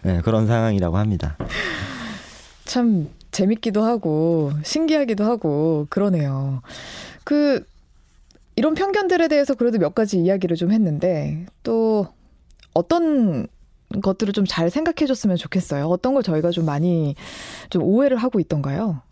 네, 0.04 0.20
그런 0.20 0.46
상황이라고 0.46 0.98
합니다. 0.98 1.36
참 2.64 3.08
재밌기도 3.32 3.82
하고 3.82 4.52
신기하기도 4.62 5.24
하고 5.24 5.88
그러네요. 5.90 6.62
그 7.24 7.64
이런 8.56 8.74
편견들에 8.74 9.28
대해서 9.28 9.54
그래도 9.54 9.78
몇 9.78 9.94
가지 9.94 10.18
이야기를 10.18 10.56
좀 10.56 10.72
했는데 10.72 11.46
또 11.62 12.06
어떤 12.74 13.46
것들을 14.02 14.32
좀 14.32 14.44
잘 14.46 14.70
생각해 14.70 15.06
줬으면 15.06 15.36
좋겠어요. 15.36 15.86
어떤 15.86 16.14
걸 16.14 16.22
저희가 16.22 16.50
좀 16.50 16.64
많이 16.64 17.14
좀 17.70 17.82
오해를 17.82 18.16
하고 18.16 18.40
있던가요? 18.40 19.02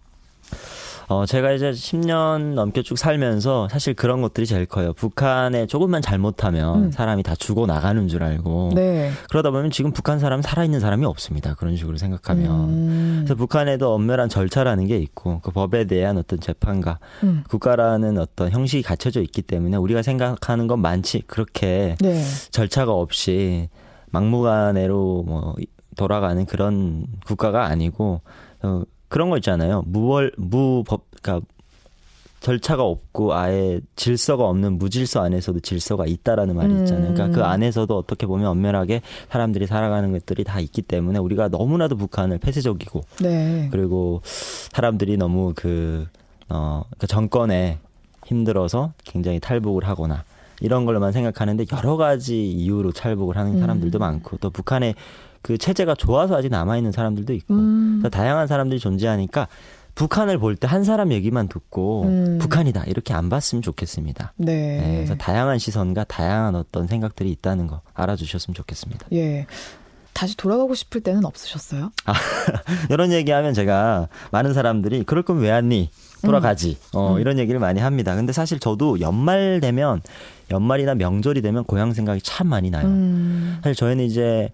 어, 1.11 1.27
제가 1.27 1.51
이제 1.51 1.73
10년 1.73 2.55
넘게 2.55 2.83
쭉 2.83 2.97
살면서 2.97 3.67
사실 3.69 3.95
그런 3.95 4.23
것들이 4.23 4.47
제일 4.47 4.65
커요. 4.65 4.93
북한에 4.93 5.67
조금만 5.67 6.03
잘못하면 6.03 6.85
음. 6.85 6.91
사람이 6.93 7.25
다 7.25 7.35
죽어 7.35 7.67
나가는 7.67 8.07
줄 8.07 8.23
알고 8.23 8.71
네. 8.77 9.11
그러다 9.29 9.51
보면 9.51 9.73
지금 9.73 9.93
북한 9.93 10.21
사람 10.21 10.41
살아있는 10.41 10.79
사람이 10.79 11.05
없습니다. 11.05 11.55
그런 11.55 11.77
식으로 11.77 11.97
생각하면. 11.97 12.69
음. 12.69 13.17
그래서 13.25 13.35
북한에도 13.35 13.93
엄밀한 13.93 14.29
절차라는 14.29 14.87
게 14.87 14.99
있고 14.99 15.41
그 15.41 15.51
법에 15.51 15.89
대한 15.89 16.17
어떤 16.17 16.39
재판과 16.39 17.01
음. 17.25 17.43
국가라는 17.49 18.17
어떤 18.19 18.53
형식이 18.53 18.85
갖춰져 18.85 19.21
있기 19.21 19.43
때문에 19.43 19.79
우리가 19.79 20.03
생각하는 20.03 20.69
건 20.69 20.79
많지 20.79 21.25
그렇게 21.27 21.97
네. 21.99 22.23
절차가 22.53 22.93
없이 22.93 23.69
막무가내로 24.13 25.25
뭐 25.27 25.57
돌아가는 25.97 26.47
그런 26.47 27.07
국가가 27.27 27.65
아니고 27.65 28.21
어, 28.63 28.83
그런 29.11 29.29
거 29.29 29.37
있잖아요. 29.37 29.83
무월 29.87 30.33
무법 30.39 31.03
그러니까 31.21 31.47
절차가 32.41 32.83
없고 32.85 33.35
아예 33.35 33.81
질서가 33.97 34.45
없는 34.49 34.79
무질서 34.79 35.23
안에서도 35.23 35.61
질서가 35.61 36.07
있다라는 36.07 36.57
말이 36.57 36.73
있잖아요. 36.81 37.13
그러니까 37.13 37.29
그 37.29 37.41
음. 37.41 37.45
안에서도 37.45 37.95
어떻게 37.95 38.27
보면 38.27 38.47
엄밀하게 38.47 39.03
사람들이 39.29 39.67
살아가는 39.67 40.11
것들이 40.13 40.45
다 40.45 40.59
있기 40.59 40.81
때문에 40.81 41.19
우리가 41.19 41.49
너무나도 41.49 41.97
북한을 41.97 42.39
폐쇄적이고 42.39 43.03
네. 43.21 43.69
그리고 43.71 44.23
사람들이 44.25 45.19
너무 45.19 45.53
그, 45.55 46.07
어, 46.49 46.85
그 46.97 47.07
정권에 47.07 47.79
힘들어서 48.25 48.93
굉장히 49.05 49.39
탈북을 49.39 49.87
하거나 49.87 50.25
이런 50.63 50.87
걸로만 50.87 51.13
생각하는데 51.13 51.67
여러 51.77 51.97
가지 51.97 52.51
이유로 52.51 52.93
탈북을 52.93 53.37
하는 53.37 53.59
사람들도 53.59 53.99
음. 53.99 54.01
많고 54.01 54.39
또 54.39 54.51
북한의 54.51 54.95
그 55.43 55.57
체제가 55.59 55.95
좋아서 55.95 56.37
아직 56.37 56.51
남아 56.51 56.77
있는 56.77 56.93
사람들도 56.93 57.33
있고 57.35 57.55
음. 57.55 58.03
다양한 58.11 58.47
사람들이 58.47 58.79
존재하니까 58.81 59.49
북한을 59.95 60.39
볼 60.39 60.57
때 60.57 60.67
한 60.67 60.85
사람 60.85 61.13
얘기만 61.13 61.49
듣고 61.49 62.05
음. 62.05 62.39
북한이다 62.41 62.85
이렇게 62.87 63.13
안 63.13 63.29
봤으면 63.29 63.61
좋겠습니다. 63.63 64.33
네. 64.37 64.55
네, 64.81 64.95
그래서 64.97 65.15
다양한 65.17 65.59
시선과 65.59 66.05
다양한 66.05 66.55
어떤 66.55 66.87
생각들이 66.87 67.31
있다는 67.33 67.67
거 67.67 67.81
알아주셨으면 67.95 68.55
좋겠습니다. 68.55 69.07
예. 69.13 69.47
다시 70.13 70.37
돌아가고 70.37 70.75
싶을 70.75 71.01
때는 71.03 71.25
없으셨어요? 71.25 71.91
이런 72.91 73.13
얘기하면 73.13 73.55
제가 73.55 74.09
많은 74.33 74.53
사람들이 74.55 75.05
그럴 75.05 75.23
거면 75.23 75.43
왜 75.43 75.51
왔니? 75.51 75.91
돌아가지. 76.23 76.77
어, 76.93 77.19
이런 77.19 77.39
얘기를 77.39 77.59
많이 77.61 77.81
합니다. 77.81 78.15
근데 78.15 78.33
사실 78.33 78.59
저도 78.59 79.01
연말 79.01 79.61
되면 79.61 80.03
연말이나 80.51 80.95
명절이 80.95 81.41
되면 81.43 81.65
고향 81.65 81.95
생각이 81.95 82.21
참 82.23 82.49
많이 82.49 82.71
나요. 82.71 82.87
음. 82.87 83.59
사실 83.63 83.75
저희는 83.77 84.05
이제 84.05 84.51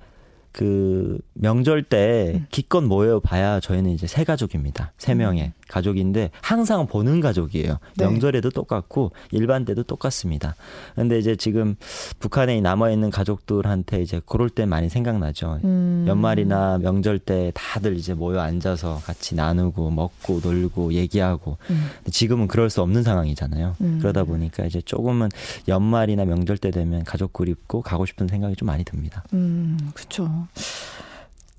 그 0.56 1.18
명절 1.34 1.82
때 1.82 2.46
기껏 2.50 2.80
모여 2.80 3.20
봐야 3.20 3.60
저희는 3.60 3.90
이제 3.90 4.06
세 4.06 4.24
가족입니다. 4.24 4.94
세 4.96 5.14
명의 5.14 5.52
가족인데 5.68 6.30
항상 6.40 6.86
보는 6.86 7.20
가족이에요. 7.20 7.78
네. 7.96 8.04
명절에도 8.04 8.50
똑같고 8.50 9.12
일반 9.32 9.64
때도 9.64 9.82
똑같습니다. 9.82 10.54
근데 10.94 11.18
이제 11.18 11.36
지금 11.36 11.76
북한에 12.18 12.60
남아 12.60 12.90
있는 12.90 13.10
가족들한테 13.10 14.02
이제 14.02 14.20
그럴 14.26 14.50
때 14.50 14.66
많이 14.66 14.88
생각나죠. 14.88 15.60
음. 15.64 16.04
연말이나 16.08 16.78
명절 16.78 17.18
때 17.18 17.52
다들 17.54 17.96
이제 17.96 18.14
모여 18.14 18.40
앉아서 18.40 19.00
같이 19.04 19.34
나누고 19.34 19.90
먹고 19.90 20.40
놀고 20.42 20.94
얘기하고 20.94 21.58
음. 21.70 21.88
지금은 22.10 22.48
그럴 22.48 22.70
수 22.70 22.82
없는 22.82 23.02
상황이잖아요. 23.02 23.76
음. 23.80 23.98
그러다 24.00 24.24
보니까 24.24 24.64
이제 24.64 24.80
조금은 24.80 25.28
연말이나 25.68 26.24
명절 26.24 26.58
때 26.58 26.70
되면 26.70 27.04
가족 27.04 27.32
그립고 27.32 27.82
가고 27.82 28.06
싶은 28.06 28.28
생각이 28.28 28.56
좀 28.56 28.66
많이 28.66 28.84
듭니다. 28.84 29.24
음, 29.32 29.78
그쵸. 29.94 30.28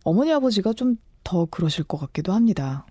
어머니 0.03 0.31
아버지가 0.31 0.73
좀 0.73 0.97
더 1.27 1.45
그러실 1.51 1.83
것 1.83 1.97
같기도 1.99 2.31
합니다. 2.31 2.85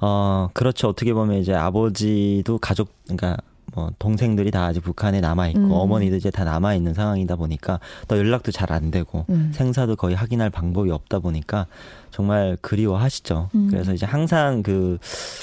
어, 0.00 0.50
그렇죠. 0.52 0.88
어떻게 0.88 1.14
보면 1.14 1.38
이제 1.38 1.54
아버지도 1.54 2.58
가족, 2.58 2.90
그러니까 3.04 3.38
뭐 3.74 3.90
동생들이 3.98 4.50
다 4.50 4.66
아직 4.66 4.80
북한에 4.82 5.20
남아 5.20 5.48
있고 5.48 5.60
음. 5.60 5.70
어머니도 5.72 6.16
이제 6.16 6.30
다 6.30 6.44
남아 6.44 6.74
있는 6.74 6.92
상황이다 6.92 7.36
보니까 7.36 7.78
또 8.08 8.18
연락도 8.18 8.52
잘 8.52 8.70
안 8.72 8.90
되고 8.90 9.24
음. 9.30 9.50
생사도 9.54 9.96
거의 9.96 10.14
확인할 10.14 10.50
방법이 10.50 10.90
없다 10.90 11.20
보니까 11.20 11.66
정말 12.10 12.58
그리워하시죠. 12.60 13.48
음. 13.54 13.68
그래서 13.70 13.94
이제 13.94 14.04
항상 14.04 14.62
그 14.62 14.98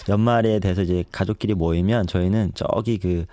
연말에 0.08 0.60
돼서 0.60 0.84
이제 0.84 1.06
가족끼리 1.12 1.56
모이면 1.56 2.06
저희는 2.06 2.52
저기 2.54 3.00
그 3.00 3.26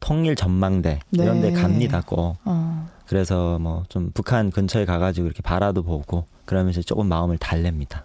통일 0.00 0.36
전망대 0.36 1.00
이런 1.10 1.42
데 1.42 1.50
네. 1.50 1.60
갑니다. 1.60 2.02
꼭. 2.06 2.36
어. 2.44 2.88
그래서 3.06 3.58
뭐 3.58 3.84
좀 3.90 4.10
북한 4.14 4.50
근처에 4.50 4.86
가가지고 4.86 5.26
이렇게 5.26 5.42
바라도 5.42 5.82
보고 5.82 6.24
그러면서 6.46 6.80
조금 6.80 7.08
마음을 7.08 7.36
달랩니다. 7.36 8.02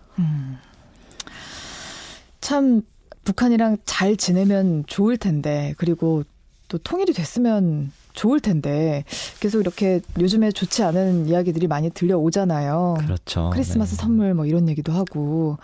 참 2.42 2.82
북한이랑 3.24 3.78
잘 3.86 4.16
지내면 4.16 4.84
좋을 4.88 5.18
텐데 5.18 5.74
그리고 5.78 6.24
또 6.68 6.78
통일이 6.78 7.14
됐으면 7.14 7.92
좋을 8.14 8.40
텐데 8.40 9.04
계속 9.40 9.60
이렇게 9.60 10.02
요즘에 10.20 10.52
좋지 10.52 10.82
않은 10.84 11.28
이야기들이 11.28 11.68
많이 11.68 11.90
들려오잖아요. 11.90 12.96
그렇죠. 13.00 13.52
크리스마스 13.54 13.92
네. 13.92 14.02
선물 14.02 14.34
뭐 14.34 14.46
이런 14.46 14.68
얘기도 14.70 14.92
하고 14.92 15.58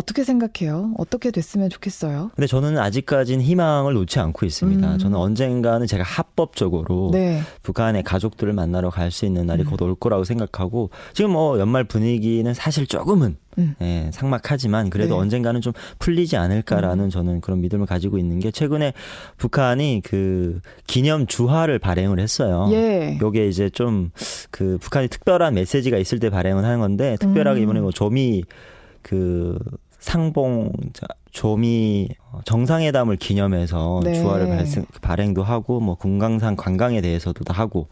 어떻게 0.00 0.24
생각해요? 0.24 0.94
어떻게 0.96 1.30
됐으면 1.30 1.68
좋겠어요? 1.68 2.30
근데 2.34 2.46
저는 2.46 2.78
아직까지는 2.78 3.44
희망을 3.44 3.92
놓지 3.94 4.18
않고 4.18 4.46
있습니다. 4.46 4.94
음. 4.94 4.98
저는 4.98 5.18
언젠가는 5.18 5.86
제가 5.86 6.02
합법적으로 6.02 7.10
네. 7.12 7.42
북한의 7.62 8.02
가족들을 8.02 8.52
만나러 8.52 8.88
갈 8.90 9.10
수 9.10 9.26
있는 9.26 9.46
날이 9.46 9.64
음. 9.64 9.76
곧올 9.76 9.94
거라고 9.96 10.22
생각하고 10.22 10.90
지금 11.14 11.32
뭐 11.32 11.58
연말 11.58 11.82
분위기는 11.82 12.54
사실 12.54 12.86
조금은 12.86 13.36
음. 13.58 13.74
예, 13.82 14.08
상막하지만 14.12 14.88
그래도 14.88 15.16
네. 15.16 15.20
언젠가는 15.20 15.60
좀 15.60 15.72
풀리지 15.98 16.36
않을까라는 16.36 17.10
저는 17.10 17.40
그런 17.40 17.60
믿음을 17.60 17.86
가지고 17.86 18.18
있는 18.18 18.38
게 18.38 18.52
최근에 18.52 18.92
북한이 19.36 20.02
그 20.04 20.60
기념 20.86 21.26
주화를 21.26 21.80
발행을 21.80 22.20
했어요. 22.20 22.68
예. 22.72 23.18
요게 23.20 23.48
이제 23.48 23.68
좀 23.68 24.10
그 24.50 24.78
북한이 24.78 25.08
특별한 25.08 25.54
메시지가 25.54 25.96
있을 25.98 26.18
때 26.18 26.28
발행을 26.30 26.64
하는 26.64 26.80
건데 26.80 27.16
특별하게 27.18 27.60
음. 27.60 27.62
이번에 27.64 27.80
뭐 27.80 27.90
조미 27.90 28.44
그 29.02 29.58
상봉 30.00 30.72
자, 30.92 31.06
조미 31.30 32.08
정상회담을 32.44 33.16
기념해서 33.16 34.00
네. 34.02 34.14
주화를 34.14 34.48
발생, 34.48 34.84
발행도 35.00 35.42
하고 35.42 35.78
뭐 35.80 35.94
금강산 35.94 36.56
관광에 36.56 37.00
대해서도 37.00 37.44
다 37.44 37.54
하고 37.54 37.88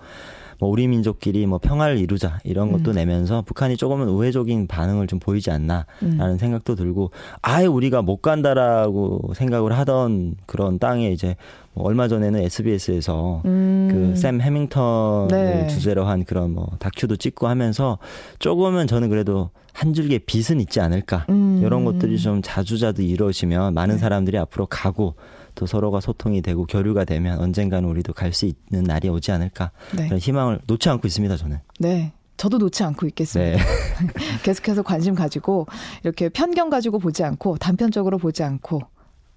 뭐 0.59 0.69
우리 0.69 0.89
민족끼리 0.89 1.47
뭐 1.47 1.59
평화를 1.59 1.99
이루자 1.99 2.39
이런 2.45 2.73
것도 2.73 2.91
음. 2.91 2.97
내면서 2.97 3.43
북한이 3.43 3.77
조금은 3.77 4.09
우회적인 4.09 4.67
반응을 4.67 5.07
좀 5.07 5.19
보이지 5.19 5.51
않나라는 5.51 5.87
음. 6.03 6.39
생각도 6.39 6.75
들고 6.75 7.13
아예 7.43 7.67
우리가 7.67 8.03
못 8.03 8.23
간다라고 8.23 9.33
생각을 9.35 9.73
하던 9.79 10.37
그런 10.47 10.79
땅에 10.79 11.11
이제 11.11 11.37
뭐 11.75 11.87
얼마 11.87 12.09
전에는 12.09 12.41
SBS에서 12.41 13.43
음. 13.45 14.11
그샘 14.13 14.41
해밍턴을 14.41 15.29
네. 15.29 15.67
주제로 15.69 16.05
한 16.05 16.25
그런 16.25 16.53
뭐 16.53 16.69
다큐도 16.81 17.17
찍고 17.17 17.47
하면서 17.47 17.99
조금은 18.41 18.89
저는 18.89 19.09
그래도 19.09 19.51
한 19.73 19.95
줄기의 19.95 20.21
빛은 20.27 20.61
있지 20.61 20.81
않을까 20.81 21.27
음. 21.29 21.63
이런 21.65 21.85
것들이 21.85 22.19
좀 22.19 22.43
자주자주 22.43 23.03
이루어지면 23.03 23.75
많은 23.75 23.95
네. 23.95 24.01
사람들이 24.01 24.37
앞으로 24.39 24.67
가고 24.67 25.15
또 25.59 25.67
서로가 25.67 26.01
소통이 26.01 26.41
되고 26.41 26.67
교류가 26.67 27.05
되면 27.05 27.41
언젠가는 27.41 27.89
우리도 27.89 28.13
갈 28.13 28.33
수 28.33 28.47
있는 28.47 28.85
날이 28.85 29.09
오지 29.09 29.33
않을까 29.33 29.73
네. 29.97 30.07
그런 30.07 30.21
희망을 30.21 30.61
놓지 30.69 30.89
않고 30.89 31.09
있습니다 31.09 31.37
저는. 31.37 31.59
네. 31.81 32.13
저도 32.37 32.59
놓지 32.59 32.85
않고 32.85 33.07
있겠습니다. 33.09 33.57
네. 33.57 33.65
계속해서 34.45 34.83
관심 34.83 35.17
가지고 35.17 35.67
이렇게 36.05 36.29
편견 36.29 36.71
가지고 36.71 37.01
보지 37.01 37.25
않고 37.25 37.57
단편적으로 37.59 38.19
보지 38.19 38.45
않고 38.45 38.83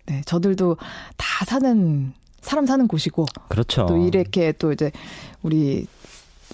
네, 0.05 0.21
저들도 0.27 0.77
다 1.17 1.45
사는 1.45 2.13
사람 2.41 2.67
사는 2.67 2.87
곳이고 2.87 3.25
그렇죠. 3.49 3.87
또 3.87 3.97
이렇게 3.97 4.51
또 4.51 4.71
이제 4.71 4.91
우리 5.41 5.87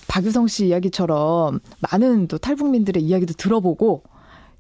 박유성 0.08 0.48
씨 0.48 0.68
이야기처럼 0.68 1.60
많은 1.92 2.30
또 2.30 2.38
탈북민들의 2.38 3.04
이야기도 3.04 3.34
들어보고 3.34 4.04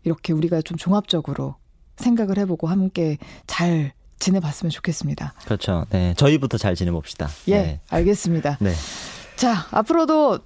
이렇게 0.03 0.33
우리가 0.33 0.61
좀 0.63 0.77
종합적으로 0.77 1.55
생각을 1.95 2.37
해보고 2.39 2.67
함께 2.67 3.17
잘 3.45 3.93
지내봤으면 4.19 4.69
좋겠습니다. 4.71 5.33
그렇죠. 5.45 5.85
네. 5.89 6.13
저희부터 6.17 6.57
잘 6.57 6.75
지내봅시다. 6.75 7.29
예, 7.47 7.57
네. 7.61 7.79
알겠습니다. 7.89 8.57
네. 8.59 8.71
자, 9.35 9.67
앞으로도 9.71 10.39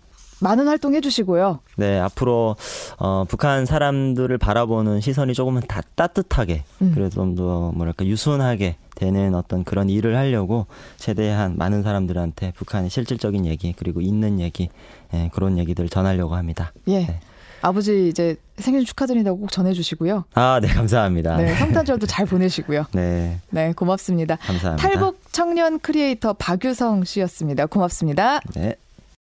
많은 0.43 0.67
활동 0.67 0.95
해 0.95 1.01
주시고요. 1.01 1.59
네, 1.77 1.99
앞으로 1.99 2.55
어, 2.97 3.25
북한 3.29 3.67
사람들을 3.67 4.35
바라보는 4.39 4.99
시선이 4.99 5.35
조금은 5.35 5.61
다 5.67 5.81
따뜻하게 5.95 6.63
음. 6.81 6.91
그래도 6.95 7.11
좀 7.15 7.35
더 7.35 7.71
뭐랄까 7.73 8.05
유순하게 8.05 8.75
되는 8.95 9.35
어떤 9.35 9.63
그런 9.63 9.87
일을 9.87 10.17
하려고 10.17 10.65
최대한 10.97 11.57
많은 11.57 11.83
사람들한테 11.83 12.53
북한의 12.53 12.89
실질적인 12.89 13.45
얘기 13.45 13.73
그리고 13.77 14.01
있는 14.01 14.39
얘기 14.39 14.69
예, 15.13 15.29
그런 15.31 15.59
얘기들 15.59 15.87
전하려고 15.89 16.35
합니다. 16.35 16.73
예. 16.87 17.05
네. 17.05 17.19
아버지 17.61 18.07
이제 18.07 18.35
생일 18.57 18.85
축하드린다고 18.85 19.39
꼭 19.39 19.51
전해주시고요. 19.51 20.25
아, 20.33 20.59
네, 20.61 20.67
감사합니다. 20.67 21.37
네, 21.37 21.55
성탄절도 21.57 22.07
잘 22.07 22.25
보내시고요. 22.25 22.85
네, 22.93 23.39
네, 23.49 23.73
고맙습니다. 23.73 24.35
감사합니다. 24.37 24.89
탈북 24.89 25.19
청년 25.31 25.79
크리에이터 25.79 26.33
박유성 26.33 27.03
씨였습니다. 27.03 27.65
고맙습니다. 27.65 28.39
네. 28.55 28.75